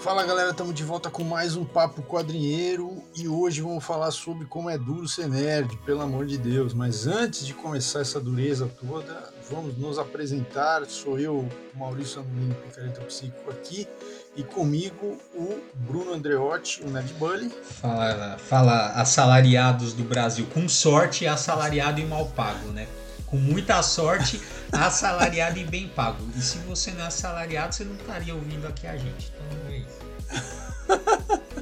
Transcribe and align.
Fala 0.00 0.24
galera, 0.24 0.50
estamos 0.50 0.74
de 0.74 0.82
volta 0.82 1.10
com 1.10 1.22
mais 1.22 1.56
um 1.56 1.64
Papo 1.64 2.02
Quadrinheiro 2.02 3.04
e 3.14 3.28
hoje 3.28 3.60
vamos 3.60 3.84
falar 3.84 4.10
sobre 4.10 4.46
como 4.46 4.70
é 4.70 4.78
duro 4.78 5.06
ser 5.06 5.28
nerd, 5.28 5.76
pelo 5.84 6.00
amor 6.00 6.24
de 6.24 6.38
Deus. 6.38 6.72
Mas 6.72 7.06
antes 7.06 7.46
de 7.46 7.52
começar 7.52 8.00
essa 8.00 8.18
dureza 8.18 8.66
toda, 8.80 9.30
vamos 9.50 9.76
nos 9.76 9.98
apresentar. 9.98 10.86
Sou 10.86 11.18
eu, 11.18 11.46
Maurício 11.74 12.22
Anolino, 12.22 12.54
Picareta 12.54 13.02
Psíquico 13.02 13.50
aqui 13.50 13.86
e 14.34 14.42
comigo 14.42 15.18
o 15.34 15.60
Bruno 15.74 16.14
Andreotti, 16.14 16.82
o 16.82 16.88
Ned 16.88 17.12
Bully. 17.14 17.50
Fala, 17.62 18.38
fala 18.38 18.86
assalariados 18.92 19.92
do 19.92 20.02
Brasil, 20.02 20.46
com 20.54 20.66
sorte 20.66 21.26
assalariado 21.26 22.00
e 22.00 22.06
mal 22.06 22.24
pago, 22.28 22.68
né? 22.70 22.88
Com 23.30 23.36
muita 23.36 23.82
sorte, 23.82 24.40
assalariado 24.72 25.58
e 25.58 25.64
bem 25.64 25.88
pago. 25.88 26.18
E 26.36 26.42
se 26.42 26.58
você 26.58 26.90
não 26.90 27.04
é 27.04 27.06
assalariado, 27.06 27.74
você 27.74 27.84
não 27.84 27.94
estaria 27.94 28.34
ouvindo 28.34 28.66
aqui 28.66 28.86
a 28.86 28.96
gente. 28.96 29.32
Então 29.32 29.70
é 29.70 29.78
isso. 29.78 30.00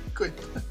Coitado. 0.17 0.63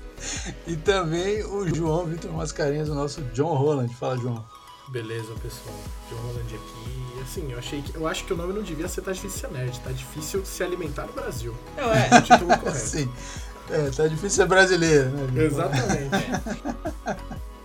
E 0.65 0.75
também 0.75 1.43
o 1.45 1.73
João 1.73 2.05
Vitor 2.05 2.31
Mascarenhas, 2.31 2.89
o 2.89 2.95
nosso 2.95 3.21
John 3.33 3.53
Holland. 3.53 3.93
Fala, 3.95 4.17
João. 4.17 4.43
Beleza, 4.89 5.33
pessoal. 5.41 5.75
John 6.09 6.15
Holland 6.15 6.55
aqui. 6.55 7.21
Assim, 7.21 7.51
eu 7.51 7.59
achei 7.59 7.81
que. 7.81 7.95
Eu 7.95 8.07
acho 8.07 8.25
que 8.25 8.33
o 8.33 8.37
nome 8.37 8.53
não 8.53 8.63
devia 8.63 8.87
ser 8.87 9.01
Tá 9.01 9.11
Difícil 9.11 9.39
Ser 9.39 9.51
Nerd, 9.51 9.79
tá 9.81 9.91
difícil 9.91 10.45
se 10.45 10.63
alimentar 10.63 11.05
no 11.05 11.13
Brasil. 11.13 11.55
Não, 11.75 11.91
é. 11.93 12.09
É 12.09 12.17
o 12.17 12.21
título 12.21 12.47
correto. 12.57 12.77
Sim. 12.77 13.11
É, 13.69 13.89
tá 13.89 14.07
difícil 14.07 14.29
ser 14.29 14.45
brasileiro, 14.45 15.09
né? 15.09 15.43
Exatamente. 15.43 16.09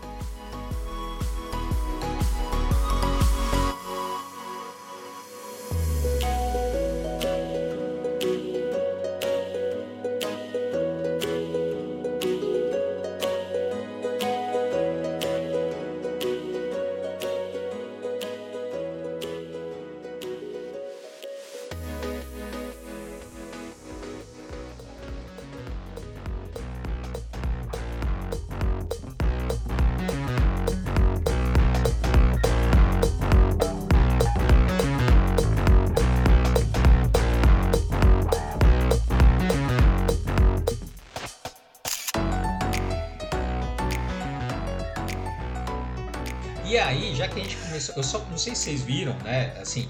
eu 47.97 48.02
só 48.02 48.19
não 48.30 48.38
sei 48.38 48.55
se 48.55 48.62
vocês 48.62 48.83
viram, 48.83 49.14
né? 49.19 49.56
Assim, 49.61 49.88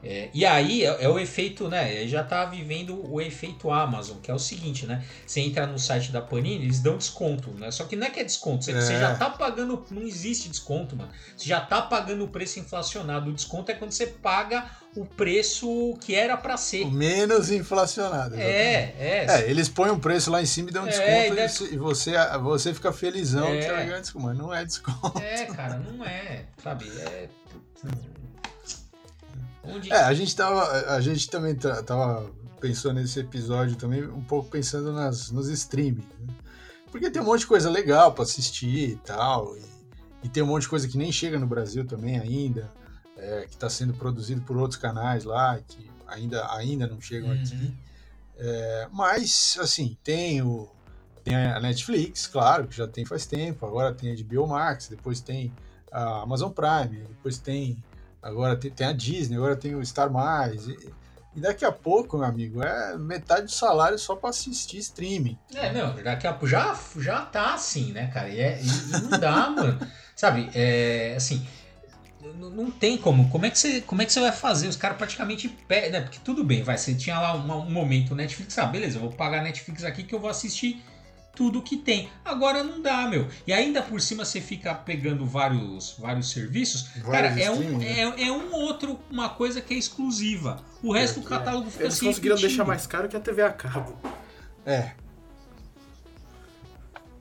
É, 0.03 0.29
e 0.33 0.45
aí 0.45 0.85
é, 0.85 1.03
é 1.03 1.09
o 1.09 1.19
efeito, 1.19 1.67
né? 1.67 2.07
Já 2.07 2.23
tá 2.23 2.45
vivendo 2.45 3.05
o 3.11 3.19
efeito 3.19 3.69
Amazon, 3.69 4.17
que 4.19 4.31
é 4.31 4.33
o 4.33 4.39
seguinte, 4.39 4.85
né? 4.85 5.03
Você 5.25 5.41
entra 5.41 5.67
no 5.67 5.77
site 5.77 6.11
da 6.11 6.21
Panini, 6.21 6.63
eles 6.63 6.79
dão 6.79 6.97
desconto, 6.97 7.51
né? 7.51 7.69
Só 7.71 7.83
que 7.83 7.95
não 7.95 8.07
é 8.07 8.09
que 8.09 8.19
é 8.19 8.23
desconto, 8.23 8.63
você, 8.63 8.73
você 8.73 8.93
É. 8.93 8.99
já 8.99 9.15
tá 9.15 9.29
pagando. 9.29 9.85
Não 9.91 10.01
existe 10.03 10.47
desconto, 10.47 10.95
mano. 10.95 11.11
Você 11.35 11.47
já 11.47 11.59
tá 11.59 11.81
pagando 11.81 12.23
o 12.23 12.27
preço 12.29 12.59
inflacionado. 12.59 13.29
O 13.29 13.33
desconto 13.33 13.71
é 13.71 13.75
quando 13.75 13.91
você 13.91 14.07
paga 14.07 14.69
o 14.95 15.05
preço 15.05 15.97
que 16.01 16.15
era 16.15 16.35
pra 16.37 16.55
ser. 16.57 16.83
O 16.85 16.91
menos 16.91 17.51
inflacionado. 17.51 18.35
É, 18.35 18.93
é. 18.97 19.25
É, 19.29 19.49
eles 19.49 19.67
põem 19.69 19.91
um 19.91 19.99
preço 19.99 20.31
lá 20.31 20.41
em 20.41 20.45
cima 20.45 20.69
e 20.69 20.73
dão 20.73 20.83
um 20.83 20.87
É, 20.87 20.91
desconto 20.91 21.11
e 21.33 21.35
deve- 21.35 21.49
você- 21.49 21.73
e 21.73 21.77
você, 21.77 22.11
você 22.41 22.73
fica 22.73 22.93
felizão 22.93 23.47
É. 23.49 23.57
que 23.57 23.63
você 23.65 23.71
vai 23.71 23.85
ganhar 23.85 23.99
desconto. 23.99 24.25
Mas 24.25 24.37
não 24.37 24.53
é 24.53 24.63
desconto. 24.65 25.19
É, 25.21 25.45
cara, 25.45 25.77
não 25.77 26.05
é, 26.05 26.45
sabe? 26.63 26.85
É. 26.99 27.27
Onde. 29.75 29.91
É, 29.91 30.01
a 30.03 30.13
gente 30.13 30.35
tava. 30.35 30.63
A 30.93 31.01
gente 31.01 31.29
também 31.29 31.55
tava 31.55 32.29
pensando 32.59 32.99
nesse 32.99 33.19
episódio 33.19 33.75
também, 33.77 34.03
um 34.05 34.21
pouco 34.23 34.49
pensando 34.49 34.91
nas, 34.91 35.31
nos 35.31 35.47
streaming. 35.49 36.07
né? 36.19 36.33
Porque 36.91 37.09
tem 37.11 37.21
um 37.21 37.25
monte 37.25 37.41
de 37.41 37.47
coisa 37.47 37.69
legal 37.69 38.11
pra 38.13 38.23
assistir 38.23 38.89
e 38.91 38.95
tal. 38.97 39.55
E, 39.57 39.61
e 40.23 40.29
tem 40.29 40.41
um 40.43 40.47
monte 40.47 40.63
de 40.63 40.69
coisa 40.69 40.87
que 40.87 40.97
nem 40.97 41.11
chega 41.11 41.37
no 41.39 41.47
Brasil 41.47 41.85
também 41.85 42.17
ainda. 42.19 42.69
é, 43.17 43.45
que 43.49 43.57
tá 43.57 43.69
sendo 43.69 43.93
produzido 43.93 44.41
por 44.41 44.55
outros 44.57 44.79
canais 44.79 45.25
lá, 45.25 45.59
que 45.67 45.89
ainda, 46.07 46.49
ainda 46.55 46.87
não 46.87 47.01
chegam 47.01 47.29
Uhum. 47.29 47.41
aqui. 47.41 47.73
É, 48.37 48.87
mas, 48.91 49.57
assim, 49.59 49.97
tem 50.03 50.41
o. 50.41 50.69
Tem 51.23 51.35
a 51.35 51.59
Netflix, 51.59 52.27
claro, 52.27 52.65
que 52.67 52.77
já 52.77 52.87
tem 52.87 53.03
faz 53.05 53.25
tempo. 53.25 53.65
Agora 53.65 53.93
tem 53.93 54.11
a 54.11 54.15
HBO 54.15 54.47
Max, 54.47 54.87
depois 54.87 55.19
tem 55.19 55.51
a 55.91 56.21
Amazon 56.21 56.49
Prime, 56.51 57.03
depois 57.09 57.37
tem. 57.37 57.83
Agora 58.21 58.55
tem, 58.55 58.69
tem 58.71 58.87
a 58.87 58.91
Disney, 58.91 59.37
agora 59.37 59.55
tem 59.55 59.75
o 59.75 59.85
Star 59.85 60.11
Mais. 60.11 60.67
E, 60.67 60.77
e 61.35 61.39
daqui 61.39 61.63
a 61.63 61.71
pouco, 61.71 62.17
meu 62.17 62.25
amigo, 62.27 62.61
é 62.63 62.97
metade 62.97 63.43
do 63.43 63.51
salário 63.51 63.97
só 63.97 64.15
para 64.15 64.29
assistir 64.29 64.77
streaming. 64.77 65.37
É, 65.53 65.71
não, 65.71 65.95
daqui 66.03 66.27
a 66.27 66.31
pouco 66.31 66.47
já, 66.47 66.77
já 66.97 67.21
tá 67.21 67.53
assim, 67.53 67.91
né, 67.91 68.07
cara? 68.07 68.29
E, 68.29 68.39
é, 68.39 68.59
e- 68.61 69.01
não 69.09 69.19
dá, 69.19 69.49
mano. 69.51 69.79
Sabe, 70.15 70.49
é 70.53 71.13
assim. 71.15 71.45
Não 72.35 72.69
tem 72.69 72.97
como. 72.97 73.29
Como 73.29 73.45
é 73.45 73.49
que 73.49 73.57
você, 73.57 73.79
como 73.81 74.01
é 74.01 74.05
que 74.05 74.11
você 74.11 74.19
vai 74.19 74.31
fazer? 74.33 74.67
Os 74.67 74.75
caras 74.75 74.97
praticamente 74.97 75.47
pedem, 75.47 75.91
né? 75.91 76.01
Porque 76.01 76.19
tudo 76.23 76.43
bem, 76.43 76.61
vai. 76.63 76.77
Você 76.77 76.93
tinha 76.93 77.17
lá 77.17 77.33
um 77.33 77.69
momento 77.69 78.13
Netflix, 78.13 78.57
ah, 78.57 78.65
beleza, 78.65 78.97
eu 78.97 79.01
vou 79.01 79.11
pagar 79.11 79.41
Netflix 79.41 79.83
aqui 79.85 80.03
que 80.03 80.13
eu 80.13 80.19
vou 80.19 80.29
assistir 80.29 80.83
tudo 81.35 81.61
que 81.61 81.77
tem. 81.77 82.09
Agora 82.25 82.63
não 82.63 82.81
dá, 82.81 83.07
meu. 83.07 83.27
E 83.47 83.53
ainda 83.53 83.81
por 83.81 84.01
cima 84.01 84.25
você 84.25 84.41
fica 84.41 84.73
pegando 84.75 85.25
vários, 85.25 85.95
vários 85.97 86.31
serviços. 86.31 86.83
Cara, 87.03 87.29
Vários 87.29 87.37
é 87.37 87.51
um, 87.51 87.77
né? 87.77 87.87
é, 88.17 88.27
é 88.27 88.31
um 88.31 88.53
outro, 88.53 88.99
uma 89.09 89.29
coisa 89.29 89.61
que 89.61 89.73
é 89.73 89.77
exclusiva. 89.77 90.61
O 90.83 90.91
resto 90.91 91.15
do 91.15 91.21
Porque 91.21 91.35
catálogo 91.37 91.69
fica 91.69 91.83
Eles 91.85 91.93
se 91.95 92.05
conseguiram 92.05 92.35
repetindo. 92.35 92.49
deixar 92.57 92.65
mais 92.65 92.85
caro 92.87 93.07
que 93.07 93.15
a 93.15 93.19
TV 93.19 93.41
a 93.41 93.51
cabo. 93.53 93.97
É, 94.65 94.91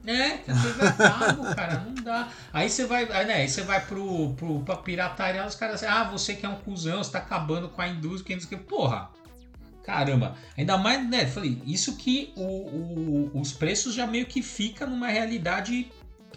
É, 0.07 0.39
que 0.39 0.51
a 0.51 0.55
TV 0.55 0.87
é 0.87 0.93
cabo, 0.93 1.55
cara, 1.55 1.81
não 1.81 1.95
dá. 2.03 2.29
Aí 2.53 2.71
você 2.71 2.87
vai, 2.87 3.05
aí, 3.13 3.27
né, 3.27 3.35
aí 3.35 3.49
você 3.49 3.63
vai 3.63 3.85
pro, 3.85 4.33
pro, 4.35 4.61
pra 4.61 4.77
pirataria, 4.77 5.45
os 5.47 5.55
caras 5.55 5.77
assim, 5.83 5.87
ah, 5.87 6.05
você 6.05 6.35
que 6.35 6.47
é 6.47 6.49
um 6.49 6.57
cuzão, 6.57 7.03
você 7.05 7.13
tá 7.13 7.19
acabando 7.19 7.69
com 7.69 7.83
a 7.83 7.89
indústria, 7.89 8.25
que 8.25 8.35
não 8.35 8.41
sei 8.41 8.57
o 8.57 8.61
que. 8.61 8.67
Porra, 8.69 9.11
caramba. 9.89 10.37
Ainda 10.55 10.77
mais, 10.77 11.09
né, 11.09 11.27
falei, 11.27 11.63
isso 11.65 11.97
que 11.97 12.31
o, 12.37 12.43
o- 12.43 13.41
os 13.41 13.53
preços 13.55 13.95
já 13.95 14.07
meio 14.07 14.27
que 14.27 14.43
fica 14.43 14.85
numa 14.87 15.09
realidade, 15.09 15.91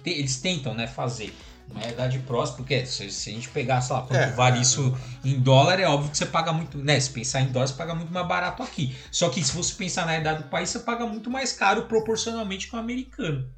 eles 0.06 0.38
tentam, 0.38 0.74
né, 0.74 0.88
fazer. 0.88 1.36
Uma 1.70 1.82
realidade 1.82 2.20
próxima, 2.20 2.58
porque 2.58 2.86
se, 2.86 3.10
se 3.12 3.30
a 3.30 3.34
gente 3.34 3.50
pegar, 3.50 3.82
sei 3.82 3.96
lá, 3.96 4.02
quanto 4.04 4.20
É, 4.20 4.32
vale 4.32 4.58
é. 4.58 4.62
isso 4.62 4.98
em 5.24 5.40
dólar, 5.40 5.80
é 5.82 5.86
óbvio 5.88 6.12
que 6.12 6.18
você 6.18 6.26
paga 6.26 6.52
muito, 6.54 6.78
né? 6.78 7.00
Se 7.00 7.10
pensar 7.10 7.42
em 7.42 7.48
dólar, 7.52 7.68
você 7.68 7.74
paga 7.76 7.94
muito 7.96 8.12
mais 8.12 8.28
barato 8.28 8.62
aqui. 8.64 8.94
Só 9.12 9.30
que 9.30 9.42
se 9.44 9.54
você 9.56 9.74
pensar 9.76 10.06
na 10.06 10.12
realidade 10.12 10.44
do 10.44 10.50
país, 10.50 10.70
você 10.70 10.80
paga 10.80 11.06
muito 11.06 11.30
mais 11.30 11.54
caro 11.54 11.84
proporcionalmente 11.88 12.68
com 12.68 12.76
o 12.76 12.80
americano. 12.80 13.50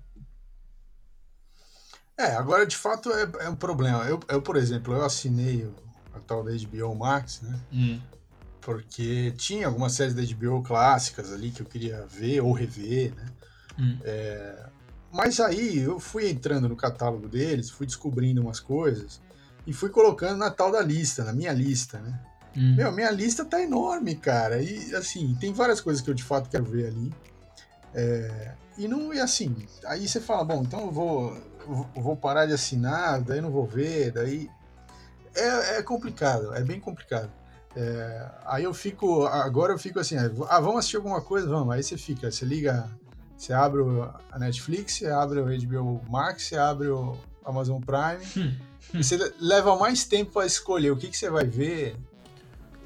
É, 2.17 2.35
agora 2.35 2.65
de 2.67 2.77
fato 2.77 3.11
é, 3.11 3.45
é 3.45 3.49
um 3.49 3.55
problema. 3.55 4.03
Eu, 4.05 4.19
eu, 4.29 4.41
por 4.41 4.57
exemplo, 4.57 4.93
eu 4.93 5.03
assinei 5.03 5.63
o, 5.63 5.73
a 6.15 6.19
tal 6.19 6.43
da 6.43 6.51
HBO 6.51 6.93
Max, 6.95 7.41
né? 7.41 7.59
Hum. 7.71 7.99
Porque 8.65 9.33
tinha 9.37 9.67
algumas 9.67 9.93
séries 9.93 10.13
da 10.13 10.21
HBO 10.21 10.63
clássicas 10.63 11.31
ali 11.31 11.51
que 11.51 11.61
eu 11.61 11.65
queria 11.65 12.05
ver 12.05 12.41
ou 12.41 12.53
rever, 12.53 13.13
né? 13.15 13.25
Hum. 13.77 13.97
Mas 15.11 15.39
aí 15.39 15.77
eu 15.79 15.99
fui 15.99 16.29
entrando 16.29 16.67
no 16.67 16.75
catálogo 16.75 17.27
deles, 17.27 17.69
fui 17.69 17.85
descobrindo 17.85 18.41
umas 18.41 18.59
coisas 18.59 19.21
e 19.65 19.71
fui 19.71 19.89
colocando 19.89 20.37
na 20.37 20.49
tal 20.49 20.71
da 20.71 20.81
lista, 20.81 21.23
na 21.23 21.31
minha 21.31 21.53
lista, 21.53 21.99
né? 21.99 22.19
Hum. 22.57 22.75
Meu, 22.75 22.91
minha 22.91 23.11
lista 23.11 23.45
tá 23.45 23.61
enorme, 23.61 24.15
cara. 24.15 24.61
E 24.61 24.95
assim, 24.95 25.35
tem 25.39 25.53
várias 25.53 25.79
coisas 25.81 26.01
que 26.01 26.09
eu 26.09 26.13
de 26.13 26.23
fato 26.23 26.49
quero 26.49 26.65
ver 26.65 26.87
ali. 26.87 27.13
É, 27.93 28.53
e 28.75 28.87
não 28.87 29.13
e 29.13 29.19
assim, 29.19 29.55
aí 29.85 30.07
você 30.07 30.19
fala, 30.19 30.43
bom, 30.43 30.63
então 30.63 30.81
eu 30.81 30.91
vou, 30.91 31.37
eu 31.95 32.01
vou 32.01 32.17
parar 32.17 32.47
de 32.47 32.53
assinar, 32.53 33.21
daí 33.21 33.39
não 33.39 33.51
vou 33.51 33.67
ver, 33.67 34.11
daí. 34.11 34.49
É, 35.35 35.77
é 35.77 35.83
complicado, 35.83 36.53
é 36.53 36.63
bem 36.63 36.79
complicado. 36.79 37.31
É, 37.75 38.29
aí 38.45 38.63
eu 38.65 38.73
fico, 38.73 39.25
agora 39.25 39.73
eu 39.73 39.79
fico 39.79 39.99
assim, 39.99 40.15
ah, 40.17 40.59
vamos 40.59 40.77
assistir 40.79 40.97
alguma 40.97 41.21
coisa? 41.21 41.47
Vamos. 41.47 41.73
Aí 41.73 41.81
você 41.83 41.97
fica, 41.97 42.29
você 42.31 42.45
liga, 42.45 42.87
você 43.35 43.51
abre 43.51 43.81
a 44.31 44.37
Netflix, 44.39 44.93
você 44.93 45.07
abre 45.07 45.39
o 45.39 45.45
HBO 45.45 46.01
Max, 46.09 46.43
você 46.43 46.55
abre 46.57 46.87
o 46.89 47.17
Amazon 47.43 47.81
Prime, 47.81 48.23
Hum. 48.37 48.53
e 48.93 49.03
você 49.03 49.33
leva 49.39 49.75
mais 49.75 50.05
tempo 50.05 50.31
para 50.33 50.45
escolher 50.45 50.91
o 50.91 50.97
que, 50.97 51.07
que 51.07 51.17
você 51.17 51.29
vai 51.29 51.45
ver, 51.45 51.95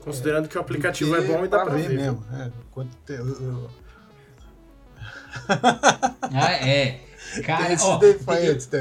Considerando 0.02 0.48
que 0.48 0.58
o 0.58 0.62
aplicativo 0.62 1.14
é 1.18 1.20
do 1.20 1.26
que 1.28 1.34
bom 1.34 1.44
e 1.44 1.48
dá 1.50 1.66
pra 1.66 1.76
ver. 1.76 1.90
viu? 1.90 1.98
mesmo. 2.00 2.26
É, 2.34 2.50
quanto 2.72 2.96
te- 3.06 3.12
eu- 3.12 3.28
eu- 3.42 3.70
Ah, 6.34 6.52
é. 6.54 7.02
Cara, 7.46 7.66
tem 7.66 7.74
esses 7.74 7.86
ó, 7.86 7.98
tem, 7.98 8.14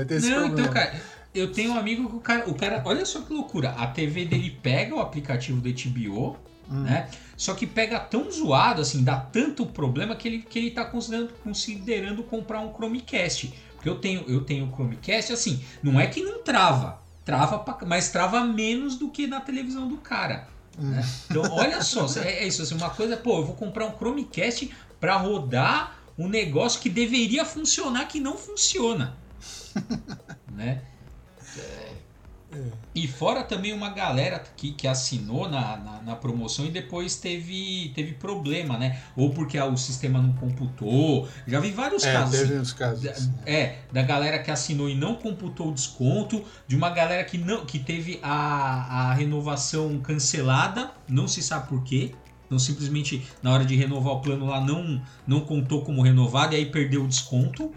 tem 0.07 0.17
esse 0.19 0.31
Não, 0.31 0.37
problema. 0.49 0.61
então, 0.61 0.73
cara, 0.73 1.01
eu 1.39 1.53
tenho 1.53 1.73
um 1.73 1.79
amigo 1.79 2.09
que 2.09 2.17
o 2.17 2.21
cara, 2.21 2.49
o 2.49 2.55
cara, 2.55 2.83
olha 2.85 3.05
só 3.05 3.21
que 3.21 3.33
loucura, 3.33 3.71
a 3.71 3.87
TV 3.87 4.25
dele 4.25 4.51
pega 4.63 4.95
o 4.95 5.01
aplicativo 5.01 5.61
do 5.61 5.69
HBO, 5.69 6.37
Hum. 6.69 6.83
né? 6.83 7.09
Só 7.37 7.55
que 7.55 7.65
pega 7.67 8.01
tão 8.01 8.29
zoado, 8.31 8.81
assim, 8.81 9.05
dá 9.05 9.17
tanto 9.21 9.65
problema 9.67 10.17
que 10.17 10.27
ele, 10.27 10.39
que 10.43 10.59
ele 10.59 10.71
tá 10.73 10.85
considerando, 10.85 11.33
considerando 11.45 12.23
comprar 12.25 12.61
um 12.61 12.73
Chromecast. 12.73 13.55
Porque 13.75 13.89
eu 13.89 13.97
tenho, 13.99 14.25
eu 14.27 14.41
tenho 14.43 14.67
o 14.67 14.73
Chromecast, 14.75 15.33
assim, 15.33 15.63
não 15.83 16.01
é 16.01 16.09
que 16.09 16.21
não 16.23 16.43
trava, 16.43 17.01
trava, 17.25 17.59
pra- 17.61 17.87
mas 17.87 18.09
trava 18.11 18.41
menos 18.45 18.97
do 18.97 19.09
que 19.11 19.27
na 19.29 19.41
televisão 19.41 19.87
do 19.87 19.99
cara. 19.99 20.49
Hum. 20.77 20.91
né? 20.91 21.09
Então, 21.31 21.43
olha 21.53 21.81
só, 21.83 22.07
é, 22.21 22.43
é 22.43 22.47
isso, 22.49 22.63
assim, 22.63 22.75
uma 22.75 22.91
coisa, 22.91 23.17
pô, 23.17 23.39
eu 23.39 23.45
vou 23.47 23.55
comprar 23.55 23.87
um 23.87 23.93
Chromecast 23.97 24.69
pra 24.99 25.17
rodar 25.17 25.99
um 26.19 26.27
negócio 26.29 26.81
que 26.81 26.89
deveria 26.91 27.45
funcionar 27.45 28.07
que 28.09 28.19
não 28.19 28.37
funciona. 28.37 29.15
né? 30.51 30.83
É. 31.59 31.97
E 32.95 33.07
fora 33.09 33.43
também 33.43 33.73
uma 33.73 33.91
galera 33.91 34.43
que, 34.57 34.73
que 34.73 34.87
assinou 34.87 35.49
na, 35.49 35.77
na, 35.77 36.01
na 36.03 36.17
promoção 36.17 36.65
e 36.65 36.71
depois 36.71 37.17
teve, 37.17 37.91
teve 37.95 38.13
problema, 38.13 38.79
né? 38.79 39.03
Ou 39.17 39.31
porque 39.31 39.59
o 39.61 39.77
sistema 39.77 40.23
não 40.23 40.33
computou. 40.33 41.29
Já 41.47 41.59
vi 41.61 41.73
vários 41.73 42.05
É, 42.05 42.13
casos. 42.13 42.39
teve 42.39 42.53
assim. 42.53 42.63
uns 42.63 42.73
casos. 42.73 43.03
Da- 43.03 43.11
assim. 43.11 43.35
É, 43.45 43.79
da 43.93 44.01
galera 44.03 44.39
que 44.39 44.51
assinou 44.51 44.89
e 44.89 44.95
não 44.95 45.17
computou 45.17 45.69
o 45.71 45.75
desconto, 45.75 46.43
de 46.69 46.77
uma 46.77 46.89
galera 46.89 47.25
que 47.25 47.37
não 47.37 47.67
que 47.67 47.79
teve 47.81 48.21
a, 48.23 49.11
a 49.11 49.15
renovação 49.15 49.99
cancelada, 49.99 50.93
não 51.09 51.27
se 51.29 51.43
sabe 51.43 51.69
por 51.69 51.83
quê. 51.83 52.13
Então 52.47 52.61
simplesmente 52.61 53.27
na 53.43 53.53
hora 53.53 53.65
de 53.65 53.75
renovar 53.75 54.15
o 54.15 54.21
plano 54.21 54.47
lá 54.47 54.61
não 54.61 55.03
não 55.27 55.41
contou 55.41 55.83
como 55.83 56.01
renovado 56.01 56.55
e 56.55 56.59
aí 56.59 56.67
perdeu 56.67 57.05
o 57.05 57.09
desconto. 57.09 57.73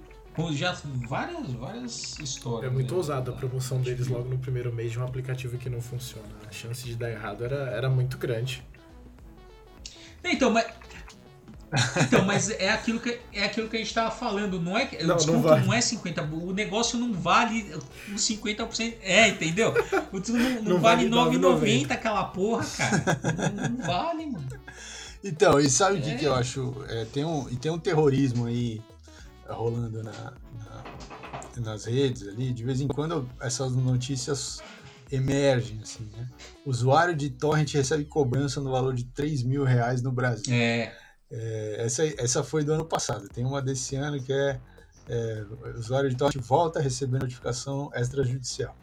Já 0.53 0.75
várias 1.07 1.51
várias 1.51 2.17
histórias. 2.19 2.71
É 2.71 2.73
muito 2.73 2.91
né? 2.91 2.97
ousado 2.97 3.31
a 3.31 3.33
promoção 3.33 3.81
deles 3.81 4.07
logo 4.07 4.29
no 4.29 4.37
primeiro 4.37 4.73
mês 4.73 4.91
de 4.91 4.99
um 4.99 5.03
aplicativo 5.03 5.57
que 5.57 5.69
não 5.69 5.81
funciona. 5.81 6.27
A 6.47 6.51
chance 6.51 6.83
de 6.83 6.95
dar 6.95 7.09
errado 7.11 7.43
era, 7.43 7.69
era 7.71 7.89
muito 7.89 8.17
grande. 8.17 8.63
Então, 10.23 10.51
mas 10.51 10.65
então, 12.03 12.25
mas 12.25 12.49
é 12.49 12.69
aquilo 12.71 12.99
que 12.99 13.19
é 13.31 13.43
aquilo 13.45 13.69
que 13.69 13.75
a 13.75 13.79
gente 13.79 13.93
tava 13.93 14.09
falando, 14.09 14.59
não 14.59 14.75
é 14.77 14.87
que 14.87 15.03
Não, 15.03 15.15
desconto 15.15 15.37
não 15.37 15.49
não, 15.57 15.65
vale. 15.65 15.77
é 15.77 15.81
50, 15.81 16.23
o 16.23 16.51
negócio 16.51 16.97
não 16.97 17.13
vale 17.13 17.71
os 18.13 18.21
50%, 18.27 18.95
é, 19.03 19.27
entendeu? 19.29 19.73
O 20.11 20.19
desconto 20.19 20.43
não, 20.43 20.49
não 20.55 20.63
Não 20.63 20.79
vale 20.79 21.07
vale 21.07 21.37
9,90 21.37 21.91
aquela 21.91 22.23
porra, 22.25 22.65
cara. 22.65 23.19
Não, 23.53 23.69
não 23.69 23.85
vale, 23.85 24.25
mano. 24.25 24.47
Então, 25.23 25.59
e 25.59 25.69
sabe 25.69 25.99
o 25.99 26.01
que, 26.01 26.09
É. 26.11 26.15
que 26.15 26.25
eu 26.25 26.33
acho? 26.33 26.73
É, 26.87 27.05
tem, 27.05 27.23
um, 27.23 27.47
e 27.49 27.55
tem 27.55 27.71
um 27.71 27.77
terrorismo 27.77 28.45
aí 28.47 28.81
rolando 29.53 30.03
na, 30.03 30.11
na- 30.11 30.83
nas 31.57 31.85
redes 31.85 32.27
ali. 32.27 32.53
De 32.53 32.63
vez 32.63 32.79
em 32.81 32.87
quando 32.87 33.29
essas 33.41 33.73
notícias 33.75 34.61
emergem, 35.11 35.79
assim, 35.81 36.09
né? 36.15 36.27
Usuário 36.65 37.15
de 37.15 37.29
torrent 37.29 37.73
recebe 37.73 38.05
cobrança 38.05 38.61
no 38.61 38.71
valor 38.71 38.93
de 38.93 39.05
3 39.05 39.43
mil 39.43 39.63
reais 39.63 40.01
no 40.01 40.11
Brasil. 40.11 40.53
É, 40.53 40.93
É, 41.31 41.75
essa, 41.85 42.03
essa 42.21 42.43
foi 42.43 42.63
do 42.63 42.73
ano 42.73 42.85
passado. 42.85 43.27
Tem 43.29 43.45
uma 43.45 43.61
desse 43.61 43.95
ano 43.95 44.21
que 44.21 44.31
é, 44.33 44.59
é 45.07 45.45
usuário 45.77 46.09
de 46.09 46.15
torrent 46.15 46.37
volta 46.37 46.79
a 46.79 46.81
receber 46.81 47.19
notificação 47.19 47.91
extrajudicial. 47.93 48.75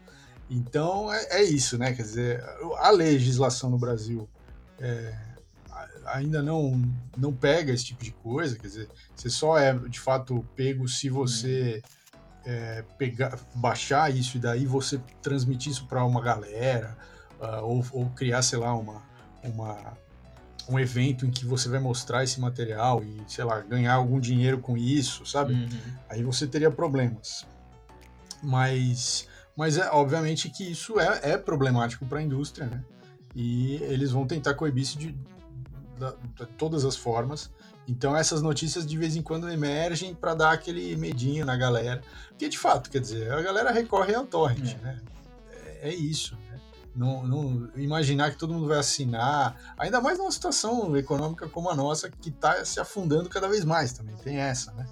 Então 0.49 1.11
é, 1.13 1.39
é 1.39 1.43
isso, 1.43 1.77
né? 1.77 1.91
Quer 1.93 2.03
dizer, 2.03 2.43
a 2.77 2.89
legislação 2.89 3.69
no 3.69 3.77
Brasil 3.77 4.29
é, 4.79 5.17
ainda 6.07 6.41
não, 6.41 6.81
não 7.15 7.33
pega 7.33 7.71
esse 7.71 7.85
tipo 7.85 8.03
de 8.03 8.11
coisa. 8.11 8.57
Quer 8.57 8.67
dizer, 8.67 8.89
você 9.15 9.29
só 9.29 9.57
é 9.57 9.73
de 9.73 9.99
fato 9.99 10.45
pego 10.55 10.87
se 10.87 11.09
você 11.09 11.81
é, 12.45 12.83
pegar, 12.97 13.37
baixar 13.55 14.13
isso 14.13 14.37
e 14.37 14.39
daí 14.39 14.65
você 14.65 14.99
transmitir 15.21 15.71
isso 15.71 15.85
para 15.85 16.03
uma 16.05 16.21
galera 16.21 16.97
ah, 17.39 17.61
ou, 17.61 17.85
ou 17.91 18.09
criar, 18.11 18.41
sei 18.41 18.59
lá, 18.59 18.73
uma, 18.73 19.01
uma 19.43 19.97
um 20.69 20.77
evento 20.77 21.25
em 21.25 21.31
que 21.31 21.45
você 21.45 21.69
vai 21.69 21.79
mostrar 21.79 22.23
esse 22.23 22.39
material 22.41 23.01
e, 23.03 23.23
sei 23.27 23.43
lá, 23.43 23.59
ganhar 23.61 23.93
algum 23.93 24.19
dinheiro 24.19 24.59
com 24.59 24.77
isso, 24.77 25.25
sabe? 25.25 25.53
uhum. 25.53 25.69
Aí 26.09 26.23
você 26.23 26.45
teria 26.45 26.69
problemas. 26.69 27.45
Mas, 28.43 29.27
mas 29.55 29.77
é 29.77 29.89
obviamente 29.91 30.49
que 30.49 30.69
isso 30.69 30.99
é, 30.99 31.31
é 31.31 31.37
problemático 31.37 32.05
para 32.05 32.19
a 32.19 32.21
indústria, 32.21 32.67
né? 32.67 32.83
E 33.33 33.75
eles 33.83 34.11
vão 34.11 34.27
tentar 34.27 34.55
coibir 34.55 34.83
isso 34.83 34.97
de, 34.97 35.15
da- 35.97 36.13
de 36.35 36.45
todas 36.57 36.85
as 36.85 36.95
formas. 36.95 37.49
Então 37.87 38.15
essas 38.15 38.41
notícias 38.41 38.85
de 38.85 38.97
vez 38.97 39.15
em 39.15 39.21
quando 39.21 39.49
emergem 39.49 40.13
para 40.13 40.33
dar 40.33 40.51
aquele 40.51 40.95
medinho 40.97 41.45
na 41.45 41.55
galera. 41.55 42.01
Porque 42.29 42.49
de 42.49 42.57
fato, 42.57 42.89
quer 42.89 42.99
dizer, 42.99 43.31
a 43.31 43.41
galera 43.41 43.71
recorre 43.71 44.13
ao 44.13 44.25
torrent, 44.25 44.75
É. 44.75 44.77
né? 44.83 45.01
É, 45.81 45.89
é 45.89 45.93
isso. 45.95 46.35
Né? 46.51 46.59
Não, 46.95 47.25
não 47.25 47.69
imaginar 47.75 48.31
que 48.31 48.37
todo 48.37 48.53
mundo 48.53 48.67
vai 48.67 48.79
assinar, 48.79 49.75
ainda 49.77 50.01
mais 50.01 50.17
numa 50.17 50.31
situação 50.31 50.97
econômica 50.97 51.47
como 51.47 51.69
a 51.69 51.75
nossa, 51.75 52.09
que 52.09 52.29
está 52.29 52.65
se 52.65 52.79
afundando 52.79 53.29
cada 53.29 53.47
vez 53.47 53.63
mais 53.63 53.93
também. 53.93 54.15
Tem 54.17 54.37
essa, 54.37 54.71
né? 54.73 54.85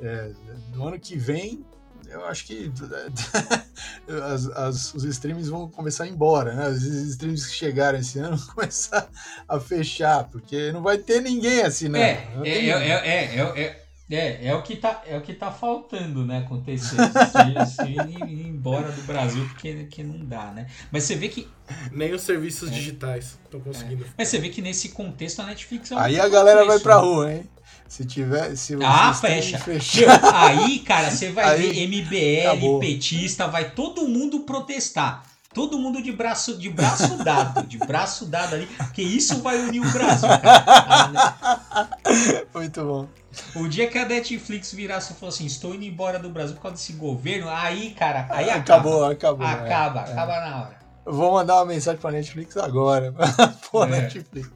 É, 0.00 0.32
no 0.74 0.86
ano 0.86 1.00
que 1.00 1.16
vem, 1.16 1.64
eu 2.08 2.24
acho 2.26 2.44
que 2.46 2.70
as- 4.32 4.46
as- 4.50 4.94
os 4.94 5.04
streams 5.04 5.48
vão 5.48 5.68
começar 5.70 6.04
a 6.04 6.06
ir 6.06 6.10
embora, 6.10 6.54
né? 6.54 6.68
Os 6.68 6.82
streams 6.82 7.46
que 7.46 7.54
chegaram 7.54 7.98
esse 7.98 8.18
ano 8.18 8.36
vão 8.38 8.54
começar 8.54 9.08
a 9.48 9.60
fechar, 9.60 10.24
porque 10.24 10.72
não 10.72 10.82
vai 10.82 10.98
ter 10.98 11.20
ninguém 11.20 11.62
assinando. 11.62 12.04
É, 12.04 12.28
é, 12.44 12.68
é, 12.68 13.40
é, 13.56 13.60
é, 13.62 13.85
é, 14.10 14.16
é, 14.16 14.38
é, 14.42 14.46
é 14.48 14.54
o 14.54 14.62
que 14.62 14.76
tá, 14.76 15.02
é 15.06 15.16
o 15.16 15.20
que 15.20 15.34
tá 15.34 15.50
faltando, 15.50 16.24
né? 16.24 16.38
Acontecer 16.38 16.96
esses 16.96 17.76
filhos 17.76 17.78
e 17.80 18.32
ir 18.32 18.46
embora 18.46 18.90
do 18.92 19.02
Brasil, 19.02 19.44
porque 19.48 19.84
que 19.84 20.02
não 20.02 20.24
dá, 20.24 20.52
né? 20.52 20.66
Mas 20.92 21.04
você 21.04 21.14
vê 21.16 21.28
que, 21.28 21.48
Nem 21.90 22.12
os 22.14 22.22
serviços 22.22 22.70
digitais 22.70 23.36
estão 23.44 23.60
conseguindo. 23.60 24.06
mas 24.16 24.28
você 24.28 24.38
vê 24.38 24.48
que 24.48 24.62
nesse 24.62 24.90
contexto 24.90 25.40
a 25.40 25.46
Netflix 25.46 25.90
é 25.90 25.94
um 25.94 25.98
Aí 25.98 26.20
a 26.20 26.28
galera 26.28 26.64
vai 26.64 26.78
pra 26.78 26.96
né? 26.96 27.00
rua, 27.02 27.32
hein? 27.32 27.48
Se 27.88 28.04
tiver. 28.04 28.56
Se 28.56 28.76
Ah, 28.82 29.14
fecha. 29.14 29.58
fechado- 29.58 30.26
Aí, 30.34 30.80
cara, 30.80 31.10
você 31.10 31.30
vai 31.30 31.44
Aí, 31.44 31.70
ver 31.72 31.82
MBL, 31.86 32.46
acabou. 32.48 32.80
petista, 32.80 33.46
vai 33.46 33.70
todo 33.70 34.08
mundo 34.08 34.40
protestar. 34.40 35.22
Todo 35.56 35.78
mundo 35.78 36.02
de 36.02 36.12
braço, 36.12 36.58
de 36.58 36.68
braço 36.68 37.16
dado, 37.24 37.66
de 37.66 37.78
braço 37.78 38.26
dado 38.26 38.56
ali, 38.56 38.66
porque 38.66 39.00
isso 39.00 39.40
vai 39.40 39.56
unir 39.58 39.80
o 39.80 39.90
Brasil, 39.90 40.28
cara. 40.28 41.88
Muito 42.54 42.84
bom. 42.84 43.08
O 43.54 43.66
dia 43.66 43.88
que 43.88 43.96
a 43.96 44.04
Netflix 44.04 44.74
virasse 44.74 45.14
e 45.14 45.16
falou 45.16 45.30
assim, 45.30 45.46
estou 45.46 45.74
indo 45.74 45.84
embora 45.84 46.18
do 46.18 46.28
Brasil 46.28 46.54
por 46.56 46.60
causa 46.60 46.76
desse 46.76 46.92
governo, 46.92 47.48
aí, 47.48 47.92
cara, 47.92 48.26
aí 48.28 48.50
acabou, 48.50 49.06
acaba. 49.06 49.46
acabou. 49.46 49.46
é. 49.46 49.50
Acaba, 49.50 50.00
É. 50.00 50.12
acaba 50.12 50.40
na 50.40 50.56
hora. 50.60 50.76
Eu 51.06 51.14
vou 51.14 51.32
mandar 51.32 51.54
uma 51.54 51.64
mensagem 51.64 51.98
pra 52.02 52.10
Netflix 52.10 52.54
agora. 52.58 53.14
Pô, 53.72 53.82
é. 53.84 53.88
Netflix, 53.88 54.50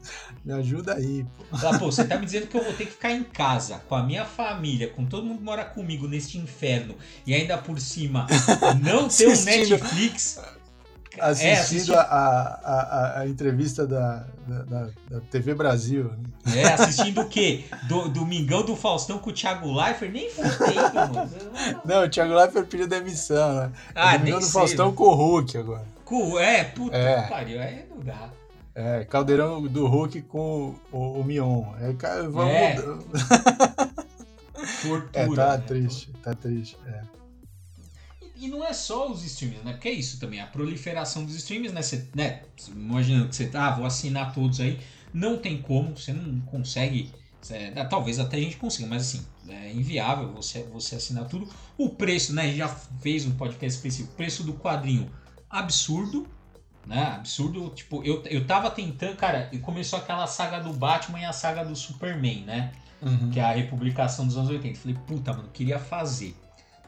me 0.45 0.53
ajuda 0.53 0.93
aí, 0.93 1.25
pô. 1.35 1.45
Ah, 1.67 1.79
pô, 1.79 1.85
você 1.91 2.03
tá 2.03 2.15
me 2.17 2.25
dizendo 2.25 2.45
que 2.45 2.55
eu 2.55 2.63
vou 2.63 2.73
ter 2.73 2.85
que 2.85 2.91
ficar 2.91 3.11
em 3.11 3.23
casa 3.23 3.81
com 3.89 3.95
a 3.95 4.03
minha 4.03 4.23
família, 4.23 4.87
com 4.89 5.03
todo 5.03 5.25
mundo 5.25 5.39
que 5.39 5.45
mora 5.45 5.65
comigo 5.65 6.07
nesse 6.07 6.37
inferno 6.37 6.95
e 7.25 7.33
ainda 7.33 7.57
por 7.57 7.79
cima 7.79 8.27
não 8.83 9.07
ter 9.07 9.29
um 9.29 9.43
Netflix 9.43 10.39
assistindo 11.19 11.93
é, 11.93 11.97
a, 11.97 12.59
a, 12.63 13.19
a, 13.19 13.27
entrevista 13.27 13.85
da, 13.85 14.25
da, 14.47 14.89
da, 15.09 15.19
TV 15.29 15.53
Brasil. 15.53 16.11
Né? 16.45 16.61
É, 16.61 16.73
assistindo 16.73 17.21
o 17.21 17.27
quê? 17.27 17.65
Do, 17.87 18.07
Domingão 18.09 18.63
do 18.63 18.75
Faustão 18.75 19.19
com 19.19 19.29
o 19.29 19.33
Thiago 19.33 19.71
Leifert? 19.71 20.11
Nem 20.11 20.29
fudei, 20.29 20.75
mano. 20.93 21.29
Não, 21.83 22.03
o 22.03 22.09
Thiago 22.09 22.33
Leifert 22.33 22.67
pediu 22.67 22.87
demissão, 22.87 23.55
né? 23.55 23.71
Ah, 23.93 24.17
Domingão 24.17 24.39
do 24.39 24.45
sei, 24.45 24.53
Faustão 24.53 24.89
né? 24.89 24.93
com 24.95 25.03
o 25.03 25.13
Hulk 25.13 25.57
agora. 25.57 25.85
Com, 26.05 26.39
é, 26.39 26.63
puta 26.63 26.95
é. 26.95 27.23
que 27.23 27.29
pariu, 27.29 27.61
aí 27.61 27.85
não 27.89 27.99
dá. 27.99 28.29
É, 28.73 29.03
caldeirão 29.03 29.61
do 29.63 29.85
Hulk 29.85 30.21
com 30.23 30.75
o, 30.91 31.19
o 31.19 31.23
Mion. 31.23 31.65
É, 31.81 31.93
vamos 32.23 32.53
é. 32.53 32.75
Tortura, 34.81 35.09
é, 35.13 35.27
tá 35.27 35.57
né? 35.57 35.63
triste, 35.67 36.09
tá 36.23 36.33
triste. 36.33 36.77
É. 36.87 37.20
E 38.41 38.47
não 38.47 38.65
é 38.65 38.73
só 38.73 39.11
os 39.11 39.23
streams, 39.23 39.63
né? 39.63 39.73
Porque 39.73 39.87
é 39.87 39.91
isso 39.91 40.19
também, 40.19 40.41
a 40.41 40.47
proliferação 40.47 41.23
dos 41.23 41.35
streams, 41.35 41.71
né? 41.71 41.83
Você, 41.83 42.07
né? 42.15 42.41
Imaginando 42.69 43.29
que 43.29 43.35
você, 43.35 43.51
ah, 43.53 43.69
vou 43.69 43.85
assinar 43.85 44.33
todos 44.33 44.59
aí. 44.59 44.79
Não 45.13 45.37
tem 45.37 45.61
como, 45.61 45.95
você 45.95 46.11
não 46.11 46.41
consegue. 46.41 47.11
É, 47.51 47.69
talvez 47.85 48.17
até 48.17 48.37
a 48.37 48.39
gente 48.39 48.57
consiga, 48.57 48.87
mas 48.87 49.03
assim, 49.03 49.25
é 49.47 49.71
inviável 49.71 50.31
você, 50.33 50.63
você 50.63 50.95
assinar 50.95 51.27
tudo. 51.27 51.47
O 51.77 51.89
preço, 51.89 52.33
né? 52.33 52.41
A 52.41 52.47
gente 52.47 52.57
já 52.57 52.67
fez 52.67 53.27
um 53.27 53.31
podcast 53.31 53.77
específico. 53.77 54.11
O 54.13 54.17
preço 54.17 54.43
do 54.43 54.53
quadrinho 54.53 55.11
absurdo, 55.47 56.27
né? 56.87 57.13
Absurdo. 57.17 57.69
Tipo, 57.69 58.03
eu, 58.03 58.23
eu 58.25 58.47
tava 58.47 58.71
tentando, 58.71 59.17
cara, 59.17 59.49
e 59.51 59.59
começou 59.59 59.99
aquela 59.99 60.25
saga 60.25 60.59
do 60.59 60.73
Batman 60.73 61.19
e 61.19 61.25
a 61.25 61.33
saga 61.33 61.63
do 61.63 61.75
Superman, 61.75 62.43
né? 62.43 62.71
Uhum. 63.03 63.29
Que 63.29 63.39
é 63.39 63.43
a 63.43 63.51
republicação 63.51 64.25
dos 64.25 64.35
anos 64.35 64.49
80. 64.49 64.79
Falei, 64.79 64.97
puta, 65.05 65.31
mano, 65.31 65.49
queria 65.53 65.77
fazer. 65.77 66.35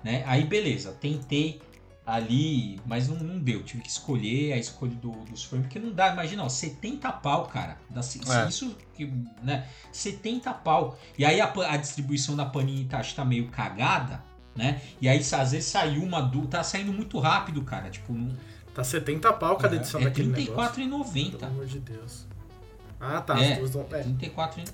Né? 0.04 0.24
Aí 0.26 0.44
beleza, 0.44 0.92
tentei 0.92 1.62
ali, 2.06 2.80
mas 2.86 3.08
não, 3.08 3.16
não 3.18 3.40
deu. 3.40 3.64
Tive 3.64 3.84
que 3.84 3.90
escolher 3.90 4.54
a 4.54 4.58
escolha 4.58 4.94
do, 4.96 5.12
do 5.12 5.38
Superman, 5.38 5.68
porque 5.68 5.80
não 5.80 5.94
dá. 5.94 6.12
Imagina, 6.12 6.44
ó, 6.44 6.50
70 6.50 7.12
pau, 7.14 7.48
cara. 7.48 7.78
É. 7.96 8.50
Isso 8.50 8.76
que, 8.94 9.06
né? 9.42 9.68
70 9.92 10.54
pau. 10.56 10.98
E 11.18 11.26
aí 11.26 11.40
a, 11.40 11.52
a 11.70 11.78
distribuição 11.78 12.36
da 12.36 12.46
Panini 12.46 12.86
tá, 12.86 13.02
tá 13.02 13.24
meio 13.24 13.48
cagada, 13.48 14.24
né? 14.56 14.82
E 15.02 15.08
aí 15.08 15.20
às 15.20 15.52
vezes 15.52 15.66
saiu 15.66 16.04
uma 16.04 16.22
do 16.22 16.46
tá 16.48 16.64
saindo 16.64 16.92
muito 16.92 17.20
rápido, 17.20 17.62
cara. 17.64 17.90
Tipo, 17.90 18.14
não... 18.14 18.36
Tá 18.74 18.84
70 18.84 19.32
pau 19.34 19.56
cada 19.56 19.76
é, 19.76 19.80
edição 19.80 20.02
é, 20.02 20.06
daquele 20.06 20.32
é 20.32 20.46
34,90. 20.48 21.32
Pelo 21.32 21.46
amor 21.46 21.66
de 21.68 21.80
Deus. 21.80 22.26
Ah, 23.00 23.22
tá. 23.22 23.40
É, 23.40 23.54
as 23.54 23.60
duas 23.60 23.76
não... 23.76 23.82
é. 23.98 24.04
34,90. 24.04 24.70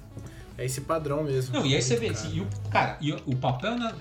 É 0.60 0.66
esse 0.66 0.82
padrão 0.82 1.24
mesmo. 1.24 1.54
Não, 1.54 1.66
e 1.66 1.74
aí 1.74 1.82
você 1.82 1.96
vê, 1.96 2.10
assim, 2.10 2.36
e 2.36 2.42
o, 2.42 2.48
cara, 2.70 2.98
e 3.00 3.14
o, 3.14 3.36
papel 3.38 3.78
não, 3.78 3.88
é, 3.88 3.96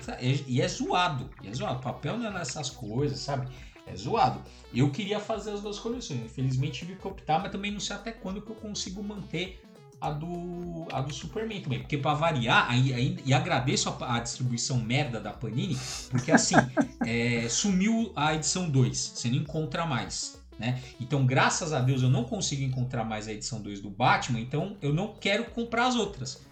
e 0.45 0.61
é 0.61 0.67
zoado. 0.67 1.29
E 1.41 1.47
é 1.47 1.53
zoado. 1.53 1.79
O 1.79 1.81
papel 1.81 2.17
não 2.17 2.27
é 2.27 2.31
nessas 2.31 2.69
coisas, 2.69 3.17
sabe? 3.19 3.47
É 3.87 3.95
zoado. 3.95 4.41
Eu 4.73 4.91
queria 4.91 5.21
fazer 5.21 5.51
as 5.51 5.61
duas 5.61 5.79
coleções. 5.79 6.19
Infelizmente 6.19 6.79
tive 6.79 6.95
que 6.95 7.07
optar, 7.07 7.39
mas 7.39 7.49
também 7.49 7.71
não 7.71 7.79
sei 7.79 7.95
até 7.95 8.11
quando 8.11 8.41
que 8.41 8.49
eu 8.49 8.55
consigo 8.57 9.01
manter 9.01 9.61
a 10.01 10.11
do, 10.11 10.85
a 10.91 10.99
do 10.99 11.13
Superman 11.13 11.61
também. 11.61 11.79
Porque 11.79 11.97
para 11.97 12.13
variar, 12.13 12.69
aí, 12.69 12.93
aí, 12.93 13.17
e 13.25 13.33
agradeço 13.33 13.87
a, 13.89 14.17
a, 14.17 14.19
distribuição 14.19 14.81
merda 14.81 15.17
da 15.21 15.31
Panini, 15.31 15.77
porque 16.11 16.29
assim, 16.29 16.55
é, 17.07 17.47
sumiu 17.47 18.11
a 18.17 18.35
edição 18.35 18.69
2, 18.69 18.97
você 19.15 19.29
não 19.29 19.37
encontra 19.37 19.85
mais. 19.85 20.37
Né? 20.59 20.81
Então, 20.99 21.25
graças 21.25 21.71
a 21.71 21.79
Deus, 21.79 22.03
eu 22.03 22.09
não 22.09 22.25
consigo 22.25 22.61
encontrar 22.61 23.05
mais 23.05 23.29
a 23.29 23.31
edição 23.31 23.61
2 23.61 23.79
do 23.79 23.89
Batman, 23.89 24.41
então 24.41 24.75
eu 24.81 24.93
não 24.93 25.13
quero 25.13 25.45
comprar 25.45 25.87
as 25.87 25.95
outras. 25.95 26.48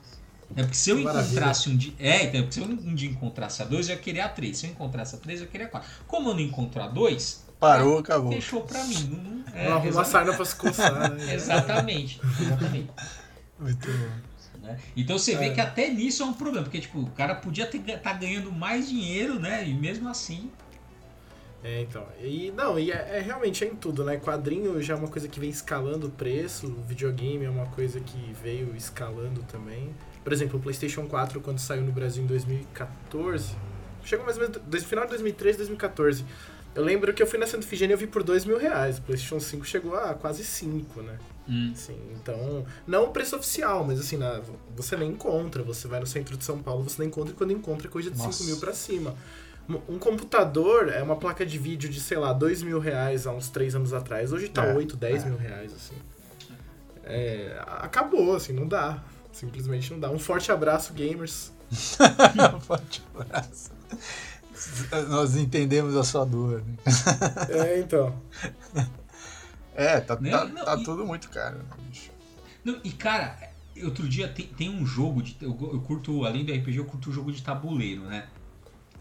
É 0.55 0.61
porque 0.61 0.75
se 0.75 0.89
eu 0.89 0.99
encontrasse 0.99 1.69
um 1.69 1.75
dia. 1.75 1.93
É, 1.99 2.23
então, 2.23 2.41
porque 2.41 2.53
se 2.53 2.61
eu 2.61 2.65
um 2.65 2.95
dia 2.95 3.09
encontrasse 3.09 3.61
a 3.61 3.65
2, 3.65 3.89
eu 3.89 3.95
ia 3.95 4.01
querer 4.01 4.21
a 4.21 4.29
3. 4.29 4.57
Se 4.57 4.65
eu 4.65 4.71
encontrasse 4.71 5.15
a 5.15 5.17
3, 5.17 5.41
eu 5.41 5.45
ia 5.45 5.51
querer 5.51 5.63
a 5.65 5.67
4. 5.67 5.89
Como 6.07 6.29
eu 6.29 6.33
não 6.33 6.41
encontro 6.41 6.81
a 6.81 6.87
2. 6.87 7.45
Parou, 7.59 7.97
é, 7.97 7.99
acabou. 7.99 8.31
Fechou 8.31 8.61
pra 8.61 8.83
mim. 8.83 9.09
Não, 9.11 9.23
não, 9.23 9.43
é, 9.53 9.69
não 9.69 9.77
arruma 9.77 10.01
a 10.01 10.05
sarna 10.05 10.33
pra 10.33 10.45
se 10.45 10.55
coçar, 10.55 11.13
né? 11.13 11.33
exatamente. 11.33 12.21
Exatamente. 12.39 12.89
Muito 13.59 13.87
bom. 13.87 14.61
Né? 14.61 14.79
Então 14.95 15.17
você 15.17 15.33
é. 15.33 15.37
vê 15.37 15.49
que 15.51 15.61
até 15.61 15.89
nisso 15.89 16.23
é 16.23 16.25
um 16.25 16.33
problema, 16.33 16.63
porque 16.63 16.79
tipo, 16.79 16.99
o 16.99 17.09
cara 17.11 17.35
podia 17.35 17.65
estar 17.65 17.97
tá 17.99 18.13
ganhando 18.13 18.51
mais 18.51 18.89
dinheiro, 18.89 19.39
né? 19.39 19.67
E 19.67 19.73
mesmo 19.73 20.07
assim. 20.07 20.51
É, 21.63 21.81
então. 21.81 22.05
E 22.21 22.51
não, 22.55 22.77
e 22.77 22.91
é, 22.91 23.17
é, 23.17 23.19
realmente 23.19 23.63
é 23.63 23.67
em 23.67 23.75
tudo, 23.75 24.03
né? 24.03 24.17
Quadrinho 24.17 24.81
já 24.81 24.93
é 24.93 24.97
uma 24.97 25.07
coisa 25.07 25.27
que 25.27 25.39
vem 25.39 25.49
escalando 25.49 26.07
o 26.07 26.11
preço, 26.11 26.67
videogame 26.87 27.45
é 27.45 27.49
uma 27.49 27.65
coisa 27.67 27.99
que 27.99 28.33
veio 28.41 28.75
escalando 28.75 29.41
também. 29.43 29.93
Por 30.27 30.33
exemplo, 30.33 30.59
o 30.59 30.61
PlayStation 30.61 31.05
4, 31.07 31.39
quando 31.39 31.57
saiu 31.57 31.83
no 31.83 31.91
Brasil 31.93 32.21
em 32.21 32.27
2014, 32.27 33.55
chegou 34.03 34.25
mais 34.25 34.37
ou 34.37 34.43
menos 34.43 34.61
no 34.61 34.81
final 34.81 35.05
de 35.05 35.11
2013, 35.11 35.59
2014. 35.59 36.25
Eu 36.75 36.83
lembro 36.83 37.13
que 37.13 37.23
eu 37.23 37.27
fui 37.27 37.39
na 37.39 37.47
Santa 37.47 37.65
Figênia 37.65 37.93
e 37.93 37.95
eu 37.95 37.97
vi 37.97 38.07
por 38.07 38.23
2 38.23 38.43
mil 38.43 38.57
reais. 38.57 38.97
O 38.97 39.03
PlayStation 39.03 39.39
5 39.39 39.65
chegou 39.65 39.95
a 39.95 40.13
quase 40.15 40.43
5, 40.43 41.01
né? 41.01 41.17
Hum. 41.47 41.71
Assim, 41.73 41.97
então, 42.13 42.65
não 42.85 43.05
o 43.05 43.11
preço 43.11 43.37
oficial, 43.37 43.85
mas 43.85 44.01
assim, 44.01 44.17
na, 44.17 44.41
você 44.75 44.97
nem 44.97 45.11
encontra. 45.11 45.63
Você 45.63 45.87
vai 45.87 46.01
no 46.01 46.05
centro 46.05 46.35
de 46.35 46.43
São 46.43 46.61
Paulo, 46.61 46.83
você 46.83 46.97
nem 46.99 47.07
encontra 47.07 47.31
e 47.31 47.33
quando 47.33 47.53
encontra 47.53 47.87
é 47.87 47.89
coisa 47.89 48.11
de 48.11 48.17
Nossa. 48.17 48.33
5 48.33 48.49
mil 48.49 48.59
pra 48.59 48.73
cima. 48.73 49.15
Um 49.87 49.97
computador 49.97 50.89
é 50.89 51.01
uma 51.01 51.15
placa 51.15 51.45
de 51.45 51.57
vídeo 51.57 51.89
de, 51.89 52.01
sei 52.01 52.17
lá, 52.17 52.33
2 52.33 52.63
mil 52.63 52.79
reais 52.79 53.25
há 53.25 53.31
uns 53.31 53.47
3 53.47 53.75
anos 53.75 53.93
atrás. 53.93 54.33
Hoje 54.33 54.49
tá 54.49 54.65
é, 54.65 54.75
8, 54.75 54.97
10 54.97 55.23
é. 55.23 55.29
mil 55.29 55.37
reais, 55.37 55.73
assim. 55.73 55.95
É, 57.05 57.57
acabou, 57.65 58.35
assim, 58.35 58.51
não 58.51 58.67
dá. 58.67 59.01
Simplesmente 59.37 59.91
não 59.91 59.99
dá. 59.99 60.09
Um 60.09 60.17
forte 60.17 60.51
abraço, 60.51 60.93
gamers. 60.93 61.51
um 61.71 62.57
forte 62.59 63.03
abraço. 63.13 63.69
Nós 65.09 65.35
entendemos 65.35 65.95
a 65.95 66.03
sua 66.03 66.25
dor. 66.25 66.63
Né? 66.63 66.75
É, 67.49 67.79
então. 67.79 68.19
É, 69.75 69.99
tá, 69.99 70.17
não, 70.19 70.31
tá, 70.31 70.45
não, 70.45 70.65
tá 70.65 70.75
e, 70.75 70.83
tudo 70.83 71.05
muito 71.05 71.29
caro. 71.29 71.59
Né, 71.59 71.91
não, 72.65 72.79
e 72.83 72.91
cara, 72.91 73.37
outro 73.83 74.09
dia 74.09 74.27
tem, 74.27 74.47
tem 74.47 74.71
um 74.71 74.83
jogo 74.87 75.21
de. 75.21 75.37
Eu, 75.39 75.55
eu, 75.71 75.81
curto, 75.81 76.25
além 76.25 76.43
do 76.43 76.51
RPG, 76.51 76.77
eu 76.77 76.85
curto 76.85 77.11
o 77.11 77.13
jogo 77.13 77.31
de 77.31 77.43
tabuleiro, 77.43 78.05
né? 78.05 78.27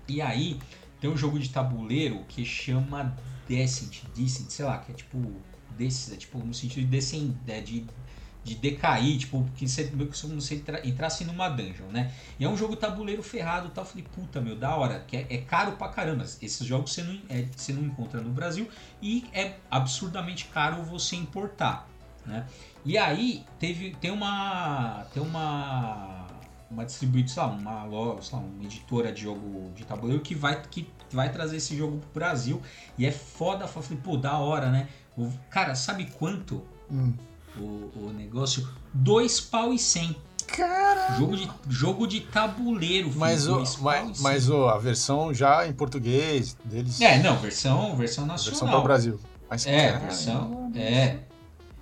E 0.07 0.21
aí, 0.21 0.61
tem 1.01 1.09
um 1.09 1.17
jogo 1.17 1.39
de 1.39 1.49
tabuleiro 1.49 2.23
que 2.29 2.45
chama 2.45 3.17
Descent, 3.49 4.03
Descent, 4.15 4.51
sei 4.51 4.67
lá, 4.67 4.77
que 4.77 4.93
é 4.93 4.95
tipo. 4.95 5.19
Descent, 5.79 6.15
é 6.15 6.19
tipo 6.19 6.39
no 6.41 6.53
sentido 6.53 6.85
de, 6.85 6.89
descend, 6.89 7.35
é 7.47 7.63
de 7.63 7.87
de 8.47 8.55
decair, 8.55 9.19
tipo, 9.19 9.45
que 9.57 9.69
você, 9.69 9.85
como 9.89 10.15
se 10.15 10.29
você 10.29 10.65
entrasse 10.85 11.25
numa 11.25 11.49
dungeon, 11.49 11.89
né? 11.91 12.13
E 12.39 12.45
é 12.45 12.49
um 12.49 12.57
jogo 12.57 12.77
tabuleiro 12.77 13.21
ferrado 13.21 13.67
e 13.67 13.71
tal. 13.73 13.83
Eu 13.83 13.91
falei, 13.91 14.07
puta, 14.15 14.41
meu, 14.41 14.55
da 14.55 14.77
hora, 14.77 15.01
que 15.01 15.17
é, 15.17 15.27
é 15.29 15.39
caro 15.39 15.73
pra 15.73 15.89
caramba. 15.89 16.23
Esses 16.23 16.65
jogos 16.65 16.93
você 16.93 17.03
não, 17.03 17.21
é, 17.29 17.45
você 17.55 17.73
não 17.73 17.83
encontra 17.83 18.21
no 18.21 18.31
Brasil 18.31 18.69
e 19.03 19.27
é 19.33 19.57
absurdamente 19.69 20.45
caro 20.45 20.81
você 20.85 21.17
importar, 21.17 21.89
né? 22.25 22.47
E 22.85 22.97
aí 22.97 23.45
teve, 23.59 23.97
tem 24.01 24.13
uma. 24.13 25.05
Tem 25.13 25.21
uma. 25.21 26.25
Uma 26.69 26.85
distribuidora, 26.85 27.33
sei 27.33 27.43
lá, 27.43 27.49
uma 27.49 27.85
loja, 27.85 28.23
sei 28.23 28.39
lá, 28.39 28.45
uma 28.45 28.65
editora 28.65 29.13
de 29.13 29.23
jogo 29.23 29.73
de 29.77 29.85
tabuleiro 29.85 30.21
que 30.21 30.35
vai, 30.35 30.61
que 30.63 30.89
vai 31.13 31.31
trazer 31.31 31.57
esse 31.59 31.77
jogo 31.77 31.99
pro 31.99 32.11
Brasil. 32.15 32.61
E 32.97 33.07
é 33.07 33.11
foda. 33.11 33.65
Eu 33.65 33.69
falei, 33.69 33.99
pô, 34.03 34.17
da 34.17 34.39
hora, 34.39 34.71
né? 34.71 34.89
Cara, 35.51 35.75
sabe 35.75 36.07
quanto? 36.07 36.65
Hum 36.91 37.13
o, 37.59 37.91
o 37.95 38.13
negócio, 38.17 38.69
dois 38.93 39.41
pau 39.41 39.73
e 39.73 39.79
cem. 39.79 40.17
Jogo 41.19 41.37
de, 41.37 41.51
jogo 41.69 42.07
de 42.07 42.21
tabuleiro. 42.21 43.11
Mas, 43.17 43.47
o, 43.47 43.63
mas, 43.81 44.21
mas 44.21 44.49
o, 44.49 44.67
a 44.67 44.79
versão 44.79 45.35
já 45.35 45.67
em 45.67 45.73
português 45.73 46.57
deles. 46.65 47.01
É, 47.01 47.19
não, 47.19 47.37
versão, 47.37 47.97
versão 47.97 48.25
nacional. 48.25 48.53
Versão 48.53 48.69
para 48.69 48.79
o 48.79 48.83
Brasil. 48.83 49.21
Mas, 49.51 49.67
é, 49.67 49.87
caralho, 49.87 50.07
versão. 50.07 50.73
É. 50.75 51.19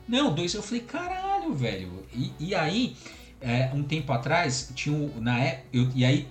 Não, 0.09 0.35
dois 0.35 0.55
eu 0.55 0.63
falei, 0.63 0.81
caralho, 0.81 1.55
velho. 1.55 1.91
E, 2.13 2.33
e 2.39 2.55
aí, 2.55 2.97
é, 3.41 3.71
um 3.75 3.83
tempo 3.83 4.13
atrás, 4.13 4.71
tinha 4.75 4.97
um, 4.97 5.21
na 5.21 5.39
época. 5.39 5.67
Eu, 5.73 5.89
e 5.95 6.05
aí, 6.05 6.29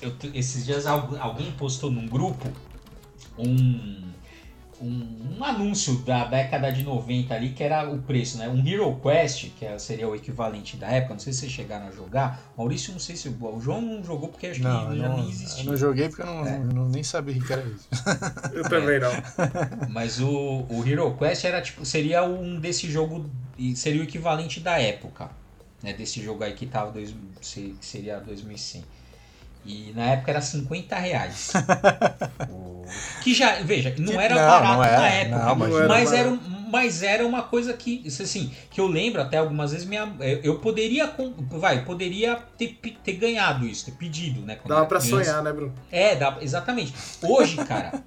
eu, 0.00 0.12
esses 0.34 0.64
dias 0.64 0.86
alguém 0.86 1.50
postou 1.52 1.90
num 1.90 2.06
grupo 2.06 2.48
um 3.38 4.12
um, 4.82 5.38
um, 5.38 5.44
anúncio 5.44 5.98
da 5.98 6.24
década 6.24 6.70
de 6.72 6.82
90 6.82 7.34
ali, 7.34 7.50
que 7.50 7.62
era 7.62 7.88
o 7.88 8.02
preço, 8.02 8.38
né? 8.38 8.48
Um 8.48 8.66
Hero 8.66 8.94
Quest, 9.00 9.50
que 9.58 9.64
é, 9.64 9.78
seria 9.78 10.08
o 10.08 10.14
equivalente 10.14 10.76
da 10.76 10.88
época, 10.88 11.14
não 11.14 11.20
sei 11.20 11.32
se 11.32 11.40
vocês 11.40 11.52
chegaram 11.52 11.86
a 11.86 11.90
jogar. 11.90 12.52
Maurício, 12.56 12.92
não 12.92 12.98
sei 12.98 13.16
se. 13.16 13.28
O 13.28 13.60
João 13.60 13.80
não 13.80 14.04
jogou 14.04 14.28
porque 14.28 14.48
acho 14.48 14.62
não, 14.62 14.90
que 14.90 14.98
já 14.98 15.08
nem 15.08 15.28
existia. 15.28 15.62
Eu 15.62 15.70
não 15.70 15.76
joguei 15.76 16.08
porque 16.08 16.22
eu 16.22 16.26
não, 16.26 16.46
é. 16.46 16.58
não 16.58 16.88
nem 16.88 17.02
sabia 17.02 17.40
o 17.40 17.46
que 17.46 17.52
era 17.52 17.62
isso. 17.62 17.88
eu 18.52 18.68
também 18.68 18.98
não. 18.98 19.12
Mas 19.88 20.20
o, 20.20 20.66
o 20.68 20.84
Hero 20.86 21.16
Quest 21.16 21.44
era 21.44 21.62
tipo, 21.62 21.84
seria 21.84 22.24
um 22.24 22.58
desse 22.58 22.90
jogo, 22.90 23.30
seria 23.76 24.00
o 24.00 24.04
equivalente 24.04 24.60
da 24.60 24.78
época, 24.80 25.30
né? 25.82 25.92
Desse 25.92 26.22
jogo 26.22 26.42
aí 26.42 26.54
que 26.54 26.66
tava, 26.66 26.90
dois, 26.90 27.14
seria 27.80 28.18
2100. 28.18 28.82
E 29.64 29.92
na 29.94 30.12
época 30.12 30.30
era 30.30 30.40
50 30.40 30.96
reais. 30.96 31.52
que 33.22 33.32
já, 33.32 33.60
veja, 33.62 33.94
não 33.98 34.20
era 34.20 34.34
não, 34.34 34.42
barato 34.42 34.74
não 34.74 34.84
era, 34.84 34.98
na 34.98 35.08
época, 35.08 35.44
não, 35.44 35.54
mas, 35.54 35.86
mas, 35.88 36.12
era, 36.12 36.38
mas 36.70 37.02
era 37.02 37.26
uma 37.26 37.42
coisa 37.42 37.72
que, 37.72 38.02
assim, 38.06 38.52
que 38.70 38.80
eu 38.80 38.86
lembro 38.86 39.22
até 39.22 39.38
algumas 39.38 39.72
vezes, 39.72 39.86
minha, 39.86 40.12
eu 40.42 40.58
poderia, 40.58 41.12
vai, 41.50 41.84
poderia 41.84 42.36
ter, 42.58 42.78
ter 43.04 43.12
ganhado 43.12 43.66
isso, 43.66 43.84
ter 43.86 43.92
pedido, 43.92 44.40
né? 44.42 44.58
Dava 44.66 44.86
pra 44.86 44.98
criança. 44.98 45.24
sonhar, 45.24 45.42
né, 45.42 45.52
Bruno? 45.52 45.74
É, 45.90 46.16
dá, 46.16 46.38
exatamente. 46.40 46.92
Hoje, 47.22 47.56
cara, 47.64 48.02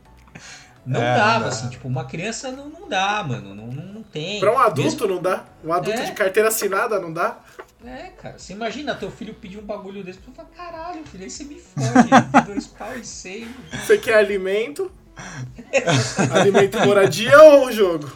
não 0.85 1.01
é, 1.01 1.15
dava, 1.15 1.39
não 1.39 1.47
assim, 1.47 1.69
tipo, 1.69 1.87
uma 1.87 2.05
criança 2.05 2.51
não, 2.51 2.69
não 2.69 2.87
dá, 2.87 3.23
mano, 3.23 3.55
não, 3.55 3.67
não, 3.67 3.85
não 3.85 4.03
tem. 4.03 4.39
Pra 4.39 4.53
um 4.53 4.59
adulto 4.59 5.07
Mesmo... 5.07 5.07
não 5.07 5.21
dá? 5.21 5.45
Um 5.63 5.73
adulto 5.73 5.99
é. 5.99 6.05
de 6.05 6.11
carteira 6.11 6.49
assinada 6.49 6.99
não 6.99 7.11
dá? 7.11 7.37
É, 7.85 8.09
cara, 8.09 8.39
você 8.39 8.53
imagina 8.53 8.95
teu 8.95 9.11
filho 9.11 9.33
pedir 9.33 9.59
um 9.59 9.65
bagulho 9.65 10.03
desse, 10.03 10.19
tu 10.19 10.31
fala, 10.31 10.49
caralho, 10.55 11.05
filho, 11.05 11.23
aí 11.23 11.29
você 11.29 11.43
me 11.43 11.59
fode, 11.59 12.45
dois 12.47 12.65
pau 12.65 12.97
e 12.97 13.05
seis. 13.05 13.47
Você 13.85 13.97
quer 13.97 14.15
alimento? 14.15 14.91
alimento 16.33 16.79
moradia 16.79 17.39
ou 17.41 17.71
jogo? 17.71 18.11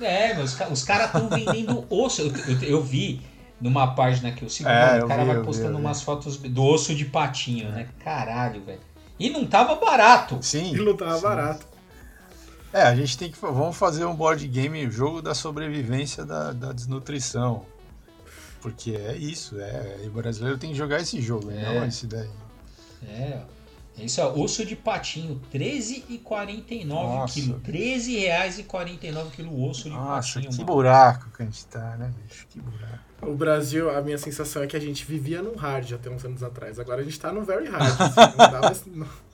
É, 0.00 0.34
mas 0.34 0.54
os, 0.54 0.70
os 0.70 0.84
caras 0.84 1.06
estão 1.06 1.28
vendendo 1.28 1.84
osso. 1.90 2.22
Eu, 2.22 2.32
eu, 2.46 2.62
eu, 2.62 2.82
vi 2.82 3.20
numa 3.60 3.94
página 3.94 4.32
que 4.32 4.42
eu 4.42 4.48
sigo, 4.48 4.68
é, 4.68 5.04
o 5.04 5.08
cara 5.08 5.24
vi, 5.24 5.34
vai 5.34 5.42
postando 5.42 5.76
vi, 5.76 5.80
umas 5.80 6.02
fotos 6.02 6.36
do 6.36 6.64
osso 6.64 6.94
de 6.94 7.04
patinho, 7.04 7.70
né? 7.70 7.88
Caralho, 8.02 8.62
velho. 8.62 8.80
E 9.18 9.28
não 9.28 9.44
tava 9.44 9.74
barato. 9.74 10.38
Sim. 10.40 10.74
E 10.74 10.78
não 10.78 10.96
tava 10.96 11.16
sim. 11.16 11.22
barato. 11.22 11.66
É, 12.72 12.82
a 12.82 12.94
gente 12.94 13.18
tem 13.18 13.30
que. 13.30 13.38
Vamos 13.38 13.76
fazer 13.76 14.04
um 14.04 14.14
board 14.14 14.46
game, 14.46 14.88
jogo 14.90 15.20
da 15.20 15.34
sobrevivência 15.34 16.24
da, 16.24 16.52
da 16.52 16.72
desnutrição. 16.72 17.66
Porque 18.60 18.92
é 18.92 19.16
isso, 19.16 19.58
é. 19.58 20.00
o 20.06 20.10
brasileiro 20.10 20.58
tem 20.58 20.70
que 20.70 20.76
jogar 20.76 21.00
esse 21.00 21.20
jogo, 21.20 21.50
é. 21.50 21.62
não 21.62 21.86
esse 21.86 22.06
daí. 22.06 22.28
É. 23.08 23.40
Isso 23.98 24.20
é 24.20 24.26
osso 24.26 24.64
de 24.64 24.76
patinho, 24.76 25.40
R$13,49 25.52 27.32
quilo. 27.32 27.60
R$13,49 27.64 29.30
quilo 29.30 29.68
osso 29.68 29.84
de 29.84 29.90
Nossa, 29.90 30.34
patinho. 30.34 30.52
Que 30.52 30.58
mano. 30.58 30.72
buraco 30.72 31.30
que 31.30 31.42
a 31.42 31.44
gente 31.44 31.66
tá, 31.66 31.96
né, 31.96 32.12
bicho? 32.22 32.46
Que 32.48 32.60
buraco. 32.60 33.10
O 33.22 33.34
Brasil, 33.34 33.90
a 33.90 34.00
minha 34.00 34.16
sensação 34.16 34.62
é 34.62 34.66
que 34.66 34.76
a 34.76 34.80
gente 34.80 35.04
vivia 35.04 35.42
num 35.42 35.54
hard 35.54 35.92
até 35.92 36.08
uns 36.08 36.24
anos 36.24 36.42
atrás. 36.42 36.78
Agora 36.78 37.02
a 37.02 37.04
gente 37.04 37.20
tá 37.20 37.30
no 37.30 37.42
very 37.42 37.68
hard. 37.68 38.00
Assim, 38.00 38.36
não 38.38 38.50
dá 38.50 38.60
mais, 38.60 38.86
não. 38.86 39.06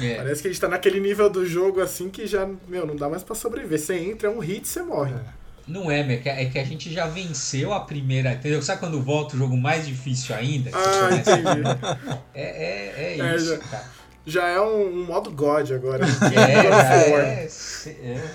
É. 0.00 0.14
Parece 0.18 0.42
que 0.42 0.46
a 0.46 0.50
gente 0.52 0.60
tá 0.60 0.68
naquele 0.68 1.00
nível 1.00 1.28
do 1.28 1.44
jogo 1.44 1.80
assim 1.80 2.08
que 2.08 2.24
já, 2.24 2.48
meu, 2.68 2.86
não 2.86 2.94
dá 2.94 3.08
mais 3.08 3.24
pra 3.24 3.34
sobreviver. 3.34 3.80
Você 3.80 3.98
entra, 3.98 4.28
é 4.28 4.30
um 4.30 4.38
hit, 4.38 4.68
você 4.68 4.80
morre. 4.80 5.12
É. 5.12 5.43
Não 5.66 5.90
é, 5.90 6.00
é 6.00 6.44
que 6.44 6.58
a 6.58 6.64
gente 6.64 6.92
já 6.92 7.06
venceu 7.06 7.72
a 7.72 7.80
primeira. 7.80 8.34
Entendeu? 8.34 8.62
Sabe 8.62 8.80
quando 8.80 9.02
volta 9.02 9.34
o 9.34 9.38
jogo 9.38 9.56
mais 9.56 9.86
difícil 9.86 10.34
ainda? 10.34 10.70
Ah, 10.74 11.14
entendi. 11.14 11.62
É, 12.34 12.42
é, 12.42 12.94
é, 12.96 13.20
é 13.20 13.36
isso, 13.36 13.50
já, 13.50 13.58
cara. 13.58 13.90
Já 14.26 14.48
é 14.48 14.60
um, 14.60 14.88
um, 14.88 15.06
modo 15.06 15.30
God 15.30 15.70
agora. 15.70 16.04
É, 16.04 16.08
já 16.08 16.94
é, 16.94 17.44
é, 17.44 18.34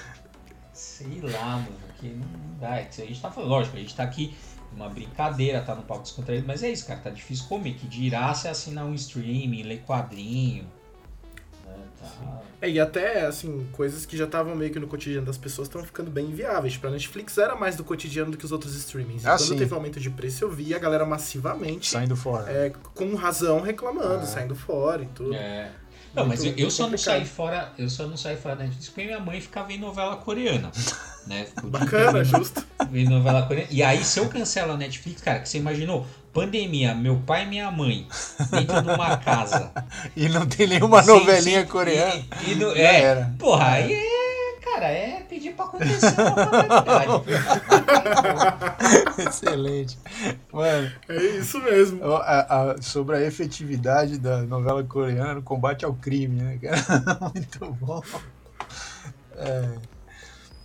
Sei 0.73 1.19
lá, 1.21 1.57
mano. 1.57 1.89
Que 1.99 2.07
não 2.07 2.59
dá. 2.59 2.77
É 2.77 2.87
a 2.87 3.01
gente 3.01 3.21
tá 3.21 3.29
falando, 3.29 3.49
lógico, 3.49 3.77
a 3.77 3.79
gente 3.79 3.95
tá 3.95 4.03
aqui 4.03 4.35
uma 4.73 4.87
brincadeira, 4.87 5.61
tá 5.61 5.75
no 5.75 5.81
palco 5.81 6.03
descontraído, 6.03 6.47
mas 6.47 6.63
é 6.63 6.69
isso, 6.69 6.85
cara. 6.85 6.99
Tá 6.99 7.09
difícil 7.09 7.45
comer. 7.47 7.73
Que 7.73 7.87
dirá 7.87 8.33
se 8.33 8.47
assinar 8.47 8.85
um 8.85 8.95
streaming, 8.95 9.63
ler 9.63 9.83
quadrinho. 9.85 10.65
É, 12.61 12.69
e 12.69 12.79
até, 12.79 13.25
assim, 13.25 13.67
coisas 13.71 14.05
que 14.05 14.17
já 14.17 14.25
estavam 14.25 14.55
meio 14.55 14.71
que 14.71 14.79
no 14.79 14.87
cotidiano 14.87 15.25
das 15.25 15.37
pessoas 15.37 15.67
estão 15.67 15.83
ficando 15.83 16.11
bem 16.11 16.25
inviáveis. 16.25 16.75
Pra 16.75 16.89
Netflix 16.89 17.37
era 17.37 17.55
mais 17.55 17.75
do 17.75 17.83
cotidiano 17.83 18.31
do 18.31 18.37
que 18.37 18.43
os 18.43 18.51
outros 18.51 18.75
streamings. 18.75 19.25
Ah, 19.25 19.35
e 19.35 19.37
quando 19.37 19.47
sim. 19.47 19.57
teve 19.57 19.73
aumento 19.73 19.99
de 19.99 20.09
preço, 20.09 20.43
eu 20.43 20.51
vi 20.51 20.73
a 20.73 20.79
galera 20.79 21.05
massivamente... 21.05 21.89
Saindo 21.89 22.17
fora. 22.17 22.51
É, 22.51 22.73
com 22.93 23.15
razão 23.15 23.61
reclamando, 23.61 24.23
é. 24.23 24.25
saindo 24.25 24.55
fora 24.55 25.03
e 25.03 25.07
tudo. 25.07 25.33
É. 25.33 25.71
Não, 26.13 26.25
muito, 26.25 26.43
mas 26.43 26.45
eu, 26.45 26.53
eu 26.57 26.71
só 26.71 26.89
não 26.89 26.97
saí 26.97 27.25
fora, 27.25 27.71
eu 27.77 27.89
só 27.89 28.07
não 28.07 28.17
saí 28.17 28.35
fora 28.35 28.55
da 28.55 28.63
Netflix 28.63 28.89
porque 28.89 29.05
minha 29.05 29.19
mãe 29.19 29.39
ficava 29.39 29.67
vendo 29.67 29.81
novela 29.81 30.17
coreana. 30.17 30.71
Né? 31.27 31.47
Bacana, 31.63 32.23
justo. 32.23 32.65
Vendo 32.89 33.11
novela 33.11 33.43
coreana. 33.43 33.69
E 33.71 33.83
aí, 33.83 34.03
se 34.03 34.19
eu 34.19 34.27
cancelo 34.27 34.73
a 34.73 34.77
Netflix, 34.77 35.21
cara, 35.21 35.39
que 35.39 35.49
você 35.49 35.59
imaginou, 35.59 36.07
pandemia, 36.33 36.95
meu 36.95 37.17
pai 37.25 37.43
e 37.43 37.47
minha 37.47 37.71
mãe 37.71 38.07
dentro 38.51 38.81
de 38.81 38.89
uma 38.89 39.17
casa. 39.17 39.71
e 40.15 40.27
não 40.29 40.47
tem 40.47 40.67
nenhuma 40.67 41.03
sim, 41.03 41.09
novelinha 41.09 41.65
coreana. 41.65 42.23
E, 42.45 42.51
e 42.51 42.55
no, 42.55 42.75
é, 42.75 43.01
era. 43.01 43.33
porra, 43.37 43.71
aí 43.73 43.93
é, 43.93 44.08
cara, 44.79 44.91
é 44.91 45.21
pedir 45.27 45.53
pra 45.53 45.65
acontecer 45.65 46.15
uma 46.21 47.23
Excelente. 49.27 49.99
Mano, 50.51 50.91
é 51.09 51.23
isso 51.37 51.59
mesmo. 51.59 52.03
A, 52.15 52.71
a, 52.71 52.81
sobre 52.81 53.17
a 53.17 53.21
efetividade 53.21 54.17
da 54.17 54.41
novela 54.43 54.83
coreana, 54.83 55.39
o 55.39 55.43
combate 55.43 55.83
ao 55.83 55.93
crime, 55.93 56.41
né, 56.41 56.59
Muito 57.35 57.73
bom. 57.73 58.01
É. 59.35 59.69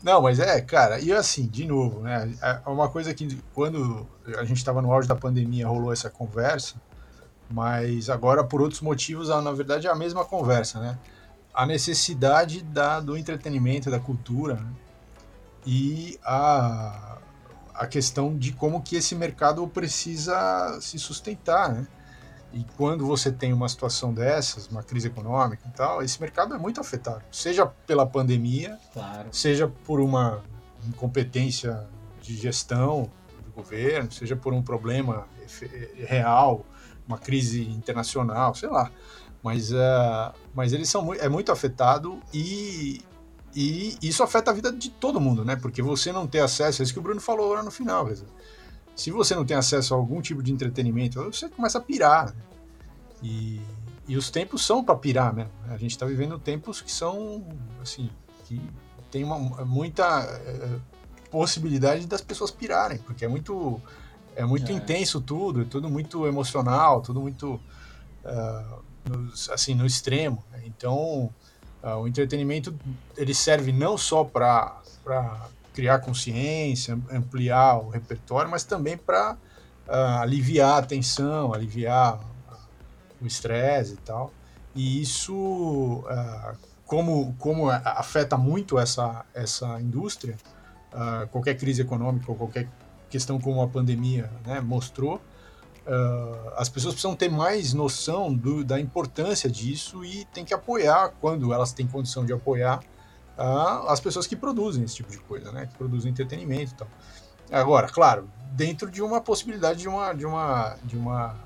Não, 0.02 0.20
mas 0.20 0.38
é, 0.38 0.60
cara, 0.60 1.00
e 1.00 1.12
assim, 1.12 1.46
de 1.46 1.66
novo, 1.66 2.00
né? 2.00 2.30
Uma 2.66 2.88
coisa 2.88 3.14
que 3.14 3.38
quando 3.54 4.06
a 4.38 4.44
gente 4.44 4.58
estava 4.58 4.82
no 4.82 4.92
auge 4.92 5.08
da 5.08 5.16
pandemia 5.16 5.66
rolou 5.66 5.92
essa 5.92 6.10
conversa, 6.10 6.74
mas 7.50 8.10
agora 8.10 8.44
por 8.44 8.60
outros 8.60 8.82
motivos, 8.82 9.28
na 9.28 9.52
verdade 9.52 9.86
é 9.86 9.90
a 9.90 9.94
mesma 9.94 10.24
conversa, 10.24 10.78
né? 10.78 10.98
A 11.54 11.64
necessidade 11.64 12.62
da, 12.62 13.00
do 13.00 13.16
entretenimento, 13.16 13.90
da 13.90 14.00
cultura, 14.00 14.54
né? 14.54 14.72
e 15.64 16.18
a, 16.24 17.18
a 17.74 17.86
questão 17.86 18.36
de 18.36 18.52
como 18.52 18.82
que 18.82 18.96
esse 18.96 19.14
mercado 19.14 19.66
precisa 19.68 20.78
se 20.80 20.98
sustentar, 20.98 21.72
né? 21.72 21.86
E 22.52 22.64
quando 22.76 23.04
você 23.04 23.32
tem 23.32 23.52
uma 23.52 23.68
situação 23.68 24.14
dessas, 24.14 24.68
uma 24.68 24.82
crise 24.82 25.08
econômica 25.08 25.66
e 25.66 25.72
tal, 25.72 26.00
esse 26.02 26.20
mercado 26.20 26.54
é 26.54 26.58
muito 26.58 26.80
afetado. 26.80 27.24
Seja 27.32 27.66
pela 27.66 28.06
pandemia, 28.06 28.78
claro. 28.92 29.28
seja 29.32 29.66
por 29.66 29.98
uma 29.98 30.40
incompetência 30.86 31.84
de 32.22 32.36
gestão 32.36 33.10
do 33.44 33.50
governo, 33.50 34.12
seja 34.12 34.36
por 34.36 34.52
um 34.52 34.62
problema 34.62 35.26
real, 36.06 36.64
uma 37.08 37.18
crise 37.18 37.68
internacional, 37.68 38.54
sei 38.54 38.68
lá. 38.68 38.88
Mas, 39.44 39.70
uh, 39.70 40.32
mas 40.54 40.72
eles 40.72 40.88
são 40.88 41.12
é 41.12 41.28
muito 41.28 41.52
afetado 41.52 42.18
e, 42.32 43.02
e 43.54 43.96
isso 44.02 44.22
afeta 44.22 44.50
a 44.50 44.54
vida 44.54 44.72
de 44.72 44.88
todo 44.88 45.20
mundo, 45.20 45.44
né? 45.44 45.54
Porque 45.54 45.82
você 45.82 46.10
não 46.10 46.26
ter 46.26 46.40
acesso, 46.40 46.80
é 46.80 46.82
isso 46.82 46.92
que 46.94 46.98
o 46.98 47.02
Bruno 47.02 47.20
falou 47.20 47.52
lá 47.52 47.62
no 47.62 47.70
final, 47.70 48.06
dizer, 48.06 48.26
se 48.96 49.10
você 49.10 49.34
não 49.34 49.44
tem 49.44 49.56
acesso 49.56 49.92
a 49.92 49.96
algum 49.96 50.22
tipo 50.22 50.42
de 50.42 50.52
entretenimento, 50.52 51.22
você 51.24 51.48
começa 51.48 51.78
a 51.78 51.80
pirar. 51.80 52.34
Né? 52.34 52.42
E, 53.22 53.60
e 54.08 54.16
os 54.16 54.30
tempos 54.30 54.64
são 54.64 54.82
para 54.82 54.96
pirar. 54.96 55.34
Né? 55.34 55.48
A 55.68 55.76
gente 55.76 55.90
está 55.90 56.06
vivendo 56.06 56.38
tempos 56.38 56.80
que 56.80 56.90
são, 56.90 57.44
assim, 57.82 58.08
que 58.44 58.60
tem 59.10 59.24
uma, 59.24 59.38
muita 59.64 60.22
é, 60.22 60.78
possibilidade 61.30 62.06
das 62.06 62.20
pessoas 62.20 62.50
pirarem, 62.50 62.98
porque 62.98 63.24
é 63.24 63.28
muito, 63.28 63.80
é 64.36 64.44
muito 64.44 64.70
é. 64.70 64.74
intenso 64.74 65.20
tudo, 65.20 65.62
é 65.62 65.64
tudo 65.64 65.90
muito 65.90 66.26
emocional, 66.26 67.00
tudo 67.02 67.20
muito, 67.20 67.54
uh, 68.24 68.83
assim, 69.50 69.74
no 69.74 69.86
extremo. 69.86 70.42
Né? 70.52 70.62
Então, 70.66 71.30
uh, 71.82 71.96
o 72.00 72.08
entretenimento 72.08 72.74
ele 73.16 73.34
serve 73.34 73.72
não 73.72 73.96
só 73.98 74.24
para 74.24 74.80
criar 75.72 75.98
consciência, 75.98 76.98
ampliar 77.10 77.78
o 77.78 77.90
repertório, 77.90 78.50
mas 78.50 78.64
também 78.64 78.96
para 78.96 79.32
uh, 79.32 79.36
ah, 79.88 80.20
aliviar 80.22 80.78
a 80.78 80.86
tensão, 80.86 81.52
aliviar 81.52 82.20
o 83.20 83.26
estresse 83.26 83.94
e 83.94 83.96
tal. 83.98 84.32
E 84.74 85.02
isso, 85.02 85.34
uh, 85.34 86.56
como, 86.86 87.34
como 87.38 87.70
afeta 87.70 88.36
muito 88.36 88.78
essa, 88.78 89.24
essa 89.34 89.80
indústria, 89.80 90.36
qualquer 91.32 91.56
crise 91.56 91.82
econômica 91.82 92.30
ou 92.30 92.36
qualquer 92.36 92.68
questão 93.10 93.40
como 93.40 93.60
a 93.60 93.66
pandemia 93.66 94.30
né, 94.46 94.60
mostrou, 94.60 95.20
as 96.56 96.68
pessoas 96.68 96.94
precisam 96.94 97.14
ter 97.14 97.30
mais 97.30 97.74
noção 97.74 98.32
do, 98.32 98.64
da 98.64 98.80
importância 98.80 99.50
disso 99.50 100.04
e 100.04 100.24
tem 100.26 100.44
que 100.44 100.54
apoiar, 100.54 101.12
quando 101.20 101.52
elas 101.52 101.72
têm 101.72 101.86
condição 101.86 102.24
de 102.24 102.32
apoiar, 102.32 102.80
as 103.88 104.00
pessoas 104.00 104.26
que 104.26 104.36
produzem 104.36 104.84
esse 104.84 104.96
tipo 104.96 105.10
de 105.10 105.18
coisa, 105.18 105.52
né? 105.52 105.66
Que 105.66 105.76
produzem 105.76 106.10
entretenimento 106.10 106.74
tal. 106.74 106.88
Agora, 107.50 107.88
claro, 107.88 108.28
dentro 108.52 108.90
de 108.90 109.02
uma 109.02 109.20
possibilidade 109.20 109.80
de 109.80 109.88
uma 109.88 110.12
de 110.12 110.24
uma 110.24 110.76
de 110.84 110.96
uma 110.96 111.36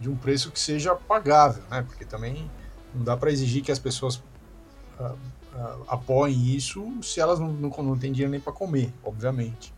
de 0.00 0.10
um 0.10 0.16
preço 0.16 0.50
que 0.50 0.58
seja 0.58 0.94
pagável, 0.94 1.62
né? 1.70 1.82
Porque 1.82 2.04
também 2.04 2.50
não 2.94 3.04
dá 3.04 3.16
para 3.16 3.30
exigir 3.30 3.62
que 3.62 3.70
as 3.70 3.78
pessoas 3.78 4.16
uh, 4.98 5.04
uh, 5.54 5.84
apoiem 5.86 6.54
isso 6.54 6.90
se 7.02 7.20
elas 7.20 7.38
não, 7.38 7.52
não, 7.52 7.70
não 7.70 7.98
têm 7.98 8.12
dinheiro 8.12 8.30
nem 8.30 8.40
para 8.40 8.52
comer, 8.52 8.92
obviamente. 9.04 9.72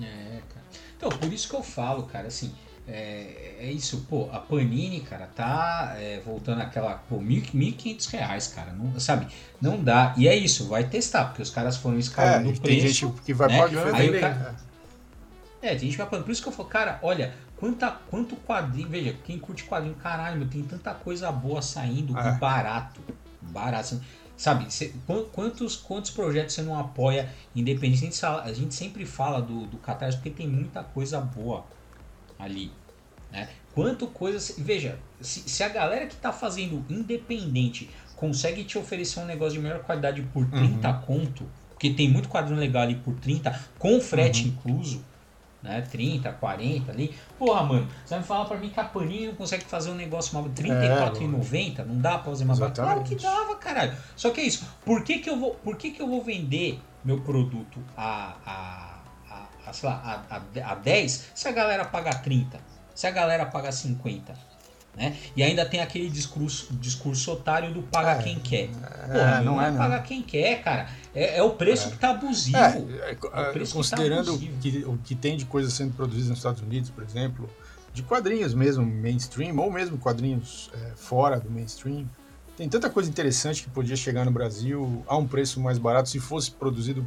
É, 0.00 0.42
cara. 0.52 0.66
Então, 0.96 1.08
por 1.10 1.32
isso 1.32 1.48
que 1.48 1.54
eu 1.54 1.62
falo, 1.62 2.04
cara, 2.04 2.28
assim, 2.28 2.54
é, 2.88 3.56
é 3.60 3.70
isso, 3.72 4.06
pô, 4.08 4.28
a 4.32 4.38
Panini, 4.38 5.00
cara, 5.00 5.26
tá 5.34 5.94
é, 5.98 6.20
voltando 6.24 6.60
àquela, 6.60 6.94
pô, 7.08 7.18
mil, 7.18 7.42
1.500 7.42 8.10
reais, 8.10 8.46
cara, 8.48 8.72
não, 8.72 8.98
sabe? 9.00 9.26
Não 9.60 9.82
dá. 9.82 10.14
E 10.16 10.28
é 10.28 10.36
isso, 10.36 10.68
vai 10.68 10.84
testar, 10.84 11.26
porque 11.26 11.42
os 11.42 11.50
caras 11.50 11.76
foram 11.76 11.98
escalando 11.98 12.48
é, 12.48 12.52
o 12.52 12.60
preço. 12.60 12.62
Tem 12.62 12.80
gente 12.80 13.20
que 13.22 13.34
vai 13.34 13.48
né? 13.48 13.58
pagando. 13.58 13.94
Aí 13.94 14.20
cara, 14.20 14.54
É, 15.62 15.70
tem 15.70 15.78
gente 15.80 15.92
que 15.92 15.96
vai 15.98 16.06
falando. 16.08 16.24
Por 16.24 16.30
isso 16.32 16.42
que 16.42 16.48
eu 16.48 16.52
falo, 16.52 16.68
cara, 16.68 16.98
olha, 17.02 17.34
quanta, 17.56 17.90
quanto 18.08 18.36
quadrinho. 18.36 18.88
Veja, 18.88 19.16
quem 19.24 19.38
curte 19.38 19.64
quadrinho, 19.64 19.94
caralho, 19.96 20.38
meu, 20.38 20.48
tem 20.48 20.62
tanta 20.62 20.94
coisa 20.94 21.32
boa 21.32 21.60
saindo 21.62 22.16
É. 22.16 22.28
e 22.28 22.32
barato. 22.38 23.00
Barato. 23.42 24.00
Sabe, 24.36 24.70
cê- 24.70 24.92
quan- 25.06 25.24
quantos, 25.32 25.76
quantos 25.76 26.10
projetos 26.10 26.54
você 26.54 26.60
não 26.62 26.78
apoia 26.78 27.30
independente? 27.54 28.04
A 28.04 28.06
gente, 28.10 28.26
a 28.50 28.52
gente 28.52 28.74
sempre 28.74 29.06
fala 29.06 29.40
do, 29.40 29.66
do 29.66 29.78
Catarse 29.78 30.18
porque 30.18 30.28
tem 30.30 30.46
muita 30.46 30.84
coisa 30.84 31.18
boa 31.20 31.64
ali. 32.38 32.70
Né? 33.32 33.48
Quanto 33.74 34.06
coisa. 34.06 34.38
cê- 34.38 34.54
Veja, 34.58 34.98
se, 35.20 35.40
se 35.48 35.62
a 35.62 35.68
galera 35.68 36.06
que 36.06 36.16
tá 36.16 36.32
fazendo 36.32 36.84
independente 36.88 37.90
consegue 38.16 38.64
te 38.64 38.78
oferecer 38.78 39.20
um 39.20 39.26
negócio 39.26 39.54
de 39.54 39.60
melhor 39.60 39.80
qualidade 39.80 40.22
por 40.32 40.46
30 40.46 40.92
conto, 41.06 41.46
porque 41.70 41.90
tem 41.90 42.08
muito 42.08 42.28
quadrinho 42.28 42.58
legal 42.58 42.82
ali 42.84 42.94
por 42.96 43.14
30, 43.16 43.58
com 43.78 44.00
frete 44.00 44.48
incluso, 44.48 45.04
né? 45.62 45.82
30, 45.82 46.32
40 46.32 46.90
ali. 46.92 47.14
Porra, 47.38 47.62
mano, 47.64 47.86
você 48.04 48.10
vai 48.14 48.20
me 48.20 48.24
falar 48.24 48.44
pra 48.46 48.56
mim 48.56 48.70
que 48.70 48.80
a 48.80 48.84
Panini 48.84 49.26
não 49.26 49.34
consegue 49.34 49.64
fazer 49.64 49.90
um 49.90 49.94
negócio 49.94 50.32
mais 50.34 50.46
R$34,90? 50.58 51.84
não 51.84 51.98
dá 52.00 52.12
pra 52.18 52.30
fazer 52.30 52.44
mais 52.46 52.58
barato? 52.58 52.80
Claro 52.80 53.02
que 53.02 53.14
dava, 53.16 53.56
caralho. 53.56 53.94
Só 54.16 54.30
que 54.30 54.40
é 54.40 54.44
isso. 54.44 54.64
Por 54.84 55.02
que, 55.04 55.18
que, 55.18 55.28
eu, 55.28 55.38
vou, 55.38 55.54
por 55.56 55.76
que, 55.76 55.90
que 55.90 56.00
eu 56.00 56.06
vou 56.08 56.22
vender 56.22 56.80
meu 57.04 57.20
produto 57.20 57.78
a, 57.96 58.36
a, 58.46 58.95
a, 59.66 59.72
sei 59.72 59.88
lá, 59.88 60.24
a, 60.30 60.36
a, 60.36 60.72
a 60.72 60.74
10 60.74 61.30
se 61.34 61.48
a 61.48 61.52
galera 61.52 61.84
paga 61.84 62.14
30? 62.14 62.58
Se 62.94 63.06
a 63.06 63.10
galera 63.10 63.46
paga 63.46 63.70
50? 63.70 64.34
Né? 64.96 65.14
E 65.36 65.42
ainda 65.42 65.66
tem 65.66 65.80
aquele 65.80 66.08
discurso, 66.08 66.72
discurso 66.74 67.30
otário 67.32 67.72
do 67.74 67.82
paga 67.82 68.12
É, 68.12 68.22
quem 68.22 68.38
quer. 68.38 68.70
É, 68.70 69.12
Porra, 69.12 69.40
não 69.42 69.56
não 69.56 69.62
é, 69.62 69.68
é 69.68 69.70
não. 69.70 69.76
pagar 69.78 70.02
quem 70.02 70.22
quer, 70.22 70.62
cara. 70.62 70.88
É, 71.14 71.36
é 71.36 71.42
o 71.42 71.50
preço 71.50 71.88
É. 71.88 71.90
que 71.90 71.98
tá 71.98 72.10
abusivo. 72.12 72.56
É, 72.56 73.10
é, 73.12 73.18
o 73.22 73.40
é, 73.40 73.52
preço 73.52 73.72
que 73.76 73.90
tá 73.90 73.96
considerando 73.96 74.30
abusivo. 74.30 74.58
que, 74.58 74.84
o 74.86 74.96
que 75.04 75.14
tem 75.14 75.36
de 75.36 75.44
coisa 75.44 75.70
sendo 75.70 75.92
produzida 75.94 76.30
nos 76.30 76.38
Estados 76.38 76.62
Unidos, 76.62 76.88
por 76.88 77.04
exemplo, 77.04 77.46
de 77.92 78.02
quadrinhos 78.02 78.54
mesmo 78.54 78.86
mainstream, 78.86 79.54
ou 79.58 79.70
mesmo 79.70 79.98
quadrinhos 79.98 80.70
é, 80.72 80.92
fora 80.96 81.38
do 81.38 81.50
mainstream, 81.50 82.08
tem 82.56 82.66
tanta 82.66 82.88
coisa 82.88 83.10
interessante 83.10 83.62
que 83.64 83.68
podia 83.68 83.96
chegar 83.96 84.24
no 84.24 84.30
Brasil 84.30 85.04
a 85.06 85.14
um 85.18 85.26
preço 85.26 85.60
mais 85.60 85.76
barato 85.76 86.08
se 86.08 86.18
fosse 86.18 86.50
produzido 86.50 87.06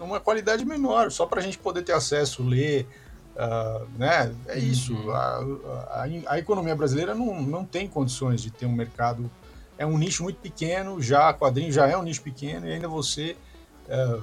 numa 0.00 0.18
qualidade 0.18 0.64
menor, 0.64 1.12
só 1.12 1.26
para 1.26 1.40
a 1.40 1.42
gente 1.42 1.58
poder 1.58 1.82
ter 1.82 1.92
acesso, 1.92 2.42
ler, 2.42 2.88
ah, 3.36 3.82
né? 3.96 4.34
É 4.48 4.58
isso. 4.58 4.94
Uhum. 4.94 5.10
A, 5.12 5.44
a, 5.90 6.06
a 6.26 6.38
economia 6.38 6.74
brasileira 6.74 7.14
não, 7.14 7.42
não 7.42 7.64
tem 7.64 7.86
condições 7.86 8.42
de 8.42 8.50
ter 8.50 8.66
um 8.66 8.72
mercado. 8.72 9.30
É 9.78 9.86
um 9.86 9.96
nicho 9.96 10.22
muito 10.22 10.38
pequeno, 10.40 11.00
já 11.00 11.32
quadrinho 11.32 11.70
já 11.70 11.86
é 11.86 11.96
um 11.96 12.02
nicho 12.02 12.22
pequeno, 12.22 12.66
e 12.66 12.72
ainda 12.72 12.88
você 12.88 13.36
é, 13.88 14.20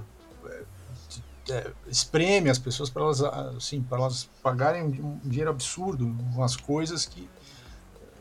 é, 1.49 1.71
espreme 1.87 2.49
as 2.49 2.59
pessoas 2.59 2.89
para 2.89 3.03
elas, 3.03 3.23
assim, 3.23 3.81
para 3.81 3.99
elas 3.99 4.29
pagarem 4.43 4.83
um, 4.83 5.19
dinheiro 5.23 5.49
absurdo, 5.49 6.05
umas 6.33 6.55
coisas 6.55 7.05
que 7.05 7.27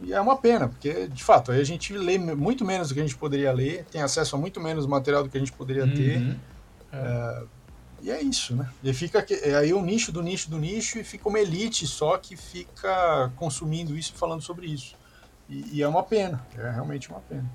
e 0.02 0.12
é 0.12 0.20
uma 0.20 0.36
pena, 0.36 0.68
porque 0.68 1.08
de 1.08 1.24
fato 1.24 1.50
aí 1.50 1.58
a 1.58 1.64
gente 1.64 1.94
lê 1.94 2.18
muito 2.18 2.66
menos 2.66 2.88
do 2.88 2.94
que 2.94 3.00
a 3.00 3.02
gente 3.02 3.16
poderia 3.16 3.50
ler, 3.50 3.86
tem 3.90 4.02
acesso 4.02 4.36
a 4.36 4.38
muito 4.38 4.60
menos 4.60 4.86
material 4.86 5.22
do 5.22 5.30
que 5.30 5.38
a 5.38 5.40
gente 5.40 5.52
poderia 5.52 5.86
ter. 5.86 6.36
Uhum. 6.92 7.48
E 8.02 8.10
é 8.10 8.20
isso, 8.22 8.54
né? 8.54 8.68
E 8.82 8.92
fica 8.92 9.22
que- 9.22 9.34
é 9.34 9.56
aí 9.56 9.72
o 9.72 9.82
nicho 9.82 10.12
do 10.12 10.22
nicho 10.22 10.50
do 10.50 10.58
nicho 10.58 10.98
e 10.98 11.04
fica 11.04 11.28
uma 11.28 11.38
elite 11.40 11.86
só 11.86 12.18
que 12.18 12.36
fica 12.36 13.32
consumindo 13.36 13.96
isso 13.96 14.12
e 14.14 14.18
falando 14.18 14.42
sobre 14.42 14.66
isso. 14.66 14.94
E, 15.48 15.76
e 15.78 15.82
é 15.82 15.88
uma 15.88 16.02
pena, 16.02 16.46
é 16.56 16.70
realmente 16.70 17.08
uma 17.08 17.20
pena. 17.20 17.48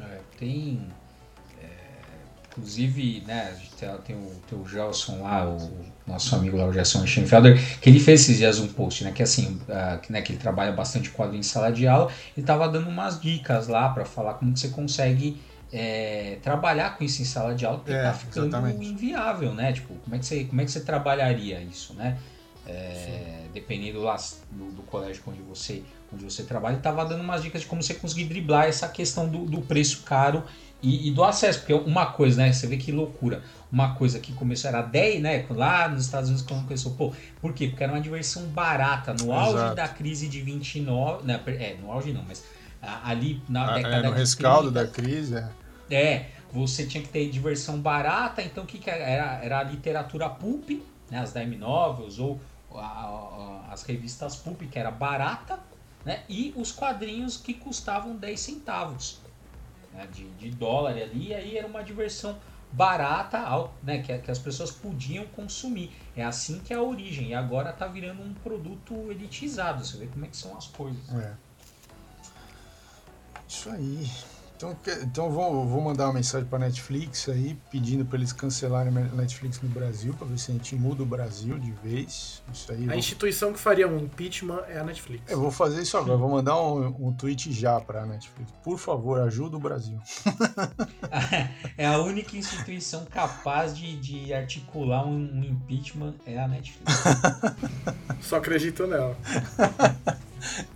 É, 0.00 0.20
tem. 0.38 0.86
é, 1.62 1.68
inclusive, 2.50 3.22
né, 3.26 3.56
tem, 3.78 3.88
tem 3.98 4.16
o, 4.16 4.30
tem 4.48 4.58
o 4.58 4.66
Gelson 4.66 5.22
lá, 5.22 5.48
o 5.48 5.84
nosso 6.06 6.34
amigo 6.34 6.56
lá, 6.56 6.66
o 6.66 6.72
Gelson 6.72 7.06
Schenfelder, 7.06 7.56
que 7.80 7.88
ele 7.88 8.00
fez 8.00 8.22
esses 8.22 8.36
dias 8.38 8.58
um 8.58 8.68
post, 8.68 9.04
né? 9.04 9.12
Que 9.12 9.22
assim, 9.22 9.60
ah, 9.68 9.98
que, 9.98 10.12
né, 10.12 10.20
que 10.22 10.32
ele 10.32 10.38
trabalha 10.38 10.72
bastante 10.72 11.10
quadro 11.10 11.36
em 11.36 11.42
sala 11.42 11.70
de 11.70 11.86
aula, 11.86 12.10
ele 12.36 12.44
tava 12.44 12.68
dando 12.68 12.88
umas 12.88 13.20
dicas 13.20 13.68
lá 13.68 13.88
para 13.90 14.04
falar 14.04 14.34
como 14.34 14.52
que 14.52 14.60
você 14.60 14.68
consegue. 14.68 15.40
É, 15.72 16.38
trabalhar 16.42 16.96
com 16.96 17.04
isso 17.04 17.22
em 17.22 17.24
sala 17.24 17.54
de 17.54 17.66
aula 17.66 17.78
porque 17.78 17.92
É, 17.92 18.02
tá 18.02 18.12
ficando 18.14 18.46
exatamente. 18.46 18.86
inviável, 18.86 19.52
né? 19.52 19.72
Tipo, 19.72 19.94
como 19.94 20.14
é 20.14 20.18
que 20.18 20.26
você, 20.26 20.44
como 20.44 20.60
é 20.60 20.64
que 20.64 20.70
você 20.70 20.80
trabalharia 20.80 21.60
isso, 21.60 21.94
né? 21.94 22.18
É, 22.68 23.44
dependendo 23.54 24.00
lá 24.02 24.16
do, 24.50 24.72
do 24.72 24.82
colégio 24.82 25.22
onde 25.26 25.40
você, 25.42 25.82
onde 26.12 26.24
você 26.24 26.42
trabalha, 26.42 26.76
estava 26.76 27.04
dando 27.04 27.20
umas 27.22 27.42
dicas 27.42 27.60
de 27.62 27.66
como 27.68 27.80
você 27.82 27.94
conseguir 27.94 28.24
driblar 28.24 28.66
essa 28.66 28.88
questão 28.88 29.28
do, 29.28 29.44
do 29.44 29.60
preço 29.60 30.02
caro 30.02 30.42
e, 30.82 31.08
e 31.08 31.10
do 31.12 31.22
acesso, 31.22 31.60
porque 31.60 31.72
uma 31.72 32.06
coisa, 32.06 32.42
né, 32.42 32.52
você 32.52 32.66
vê 32.66 32.76
que 32.76 32.90
loucura, 32.90 33.42
uma 33.70 33.94
coisa 33.94 34.18
que 34.18 34.32
começou 34.32 34.68
era 34.68 34.82
10, 34.82 35.22
né, 35.22 35.46
lá 35.48 35.88
nos 35.88 36.04
Estados 36.04 36.28
Unidos 36.28 36.46
quando 36.46 36.64
começou, 36.64 36.92
pô, 36.92 37.12
por 37.40 37.52
quê? 37.52 37.68
Porque 37.68 37.82
era 37.84 37.92
uma 37.92 38.00
diversão 38.00 38.42
barata, 38.46 39.14
no 39.14 39.32
auge 39.32 39.54
Exato. 39.54 39.74
da 39.76 39.88
crise 39.88 40.28
de 40.28 40.40
29, 40.42 41.24
né, 41.24 41.40
é, 41.46 41.76
no 41.80 41.90
auge 41.90 42.12
não, 42.12 42.24
mas 42.26 42.44
ali 43.04 43.42
na 43.48 43.66
Ah, 43.66 43.74
década 43.74 43.98
é, 43.98 44.02
no 44.02 44.10
de 44.10 44.16
rescaldo 44.18 44.70
30, 44.70 44.72
da 44.84 44.86
crise, 44.92 45.34
é. 45.36 45.48
é, 45.90 46.30
você 46.52 46.86
tinha 46.86 47.02
que 47.02 47.08
ter 47.08 47.28
diversão 47.30 47.80
barata, 47.80 48.42
então 48.42 48.64
o 48.64 48.66
que, 48.66 48.78
que 48.78 48.90
era? 48.90 49.04
era? 49.44 49.58
A 49.60 49.62
literatura 49.62 50.28
pulp, 50.28 50.70
né, 51.10 51.18
as 51.18 51.32
dime 51.32 51.56
novels 51.56 52.18
ou 52.18 52.40
a- 52.72 52.80
a- 53.68 53.72
as 53.72 53.82
revistas 53.82 54.36
pulp, 54.36 54.62
que 54.62 54.78
era 54.78 54.90
barata, 54.90 55.58
né, 56.04 56.24
e 56.28 56.52
os 56.56 56.72
quadrinhos 56.72 57.36
que 57.36 57.54
custavam 57.54 58.16
10 58.16 58.40
centavos 58.40 59.20
né, 59.92 60.06
de, 60.06 60.30
de 60.34 60.50
dólar 60.50 60.92
ali, 60.96 61.28
e 61.28 61.34
aí 61.34 61.56
era 61.58 61.66
uma 61.66 61.82
diversão 61.82 62.38
barata, 62.72 63.38
né, 63.82 64.02
que, 64.02 64.16
que 64.18 64.30
as 64.30 64.38
pessoas 64.38 64.70
podiam 64.70 65.26
consumir. 65.26 65.96
É 66.14 66.24
assim 66.24 66.60
que 66.60 66.72
é 66.72 66.76
a 66.76 66.82
origem, 66.82 67.28
e 67.28 67.34
agora 67.34 67.72
tá 67.72 67.86
virando 67.86 68.22
um 68.22 68.34
produto 68.34 69.10
elitizado, 69.10 69.84
você 69.84 69.96
vê 69.98 70.06
como 70.06 70.24
é 70.24 70.28
que 70.28 70.36
são 70.36 70.56
as 70.56 70.66
coisas. 70.66 71.08
É. 71.14 71.36
Isso 73.48 73.70
aí. 73.70 74.08
Então, 74.56 74.74
então 75.02 75.30
vou, 75.30 75.66
vou 75.66 75.82
mandar 75.82 76.06
uma 76.06 76.14
mensagem 76.14 76.48
para 76.48 76.60
Netflix 76.60 77.28
aí, 77.28 77.58
pedindo 77.70 78.06
para 78.06 78.16
eles 78.16 78.32
cancelarem 78.32 78.88
a 78.88 79.14
Netflix 79.14 79.60
no 79.60 79.68
Brasil, 79.68 80.14
para 80.14 80.26
ver 80.26 80.38
se 80.38 80.50
a 80.50 80.54
gente 80.54 80.74
muda 80.74 81.02
o 81.02 81.06
Brasil 81.06 81.58
de 81.58 81.72
vez. 81.72 82.42
Isso 82.50 82.72
aí. 82.72 82.84
A 82.84 82.86
vou- 82.86 82.94
instituição 82.96 83.52
que 83.52 83.58
faria 83.58 83.86
um 83.86 83.98
impeachment 83.98 84.62
é 84.66 84.78
a 84.78 84.84
Netflix. 84.84 85.30
Eu 85.30 85.38
vou 85.40 85.50
fazer 85.50 85.82
isso 85.82 85.98
agora, 85.98 86.16
vou 86.16 86.30
mandar 86.30 86.58
um, 86.58 87.08
um 87.08 87.12
tweet 87.12 87.52
já 87.52 87.78
para 87.78 88.04
a 88.04 88.06
Netflix. 88.06 88.50
Por 88.64 88.78
favor, 88.78 89.20
ajuda 89.20 89.56
o 89.56 89.60
Brasil. 89.60 89.98
É 91.78 91.86
a 91.86 91.98
única 91.98 92.36
instituição 92.36 93.04
capaz 93.04 93.76
de, 93.76 93.96
de 93.96 94.32
articular 94.32 95.06
um, 95.06 95.16
um 95.16 95.44
impeachment 95.44 96.14
é 96.26 96.38
a 96.38 96.48
Netflix. 96.48 96.92
Só 98.22 98.36
acredito 98.36 98.86
nela. 98.86 99.16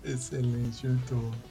Excelente, 0.05 0.87
muito 0.87 1.15
bom. 1.15 1.50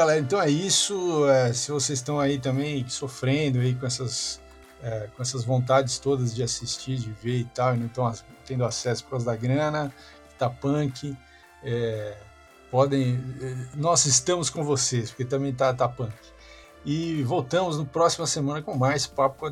Galera, 0.00 0.20
então 0.20 0.40
é 0.40 0.48
isso. 0.48 1.28
É, 1.28 1.52
se 1.52 1.70
vocês 1.70 1.98
estão 1.98 2.18
aí 2.18 2.38
também 2.38 2.88
sofrendo 2.88 3.60
aí 3.60 3.74
com 3.74 3.86
essas, 3.86 4.40
é, 4.82 5.08
com 5.14 5.22
essas 5.22 5.44
vontades 5.44 5.98
todas 5.98 6.34
de 6.34 6.42
assistir, 6.42 6.96
de 6.96 7.12
ver 7.12 7.40
e 7.40 7.44
tal, 7.44 7.74
e 7.74 7.78
não 7.78 7.86
estão 7.86 8.10
tendo 8.46 8.64
acesso 8.64 9.04
por 9.04 9.10
causa 9.10 9.26
da 9.26 9.36
grana, 9.36 9.92
que 10.28 10.34
tá 10.36 10.48
punk, 10.48 11.14
é, 11.62 12.16
podem. 12.70 13.22
é, 13.42 13.76
nós 13.76 14.06
estamos 14.06 14.48
com 14.48 14.64
vocês, 14.64 15.10
porque 15.10 15.24
também 15.24 15.52
tá, 15.52 15.72
tá 15.74 15.86
punk. 15.86 16.14
E 16.82 17.22
voltamos 17.22 17.76
no 17.76 17.84
próxima 17.84 18.26
semana 18.26 18.62
com 18.62 18.74
mais 18.74 19.06
Papo 19.06 19.38
com 19.38 19.46
a. 19.46 19.50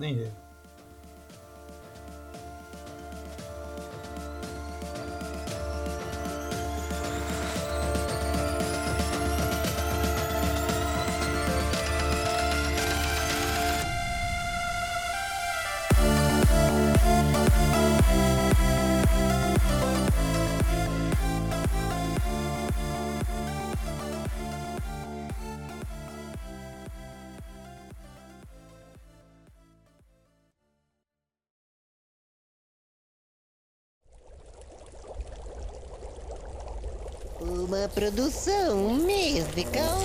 produção 37.98 38.94
musical. 38.94 39.98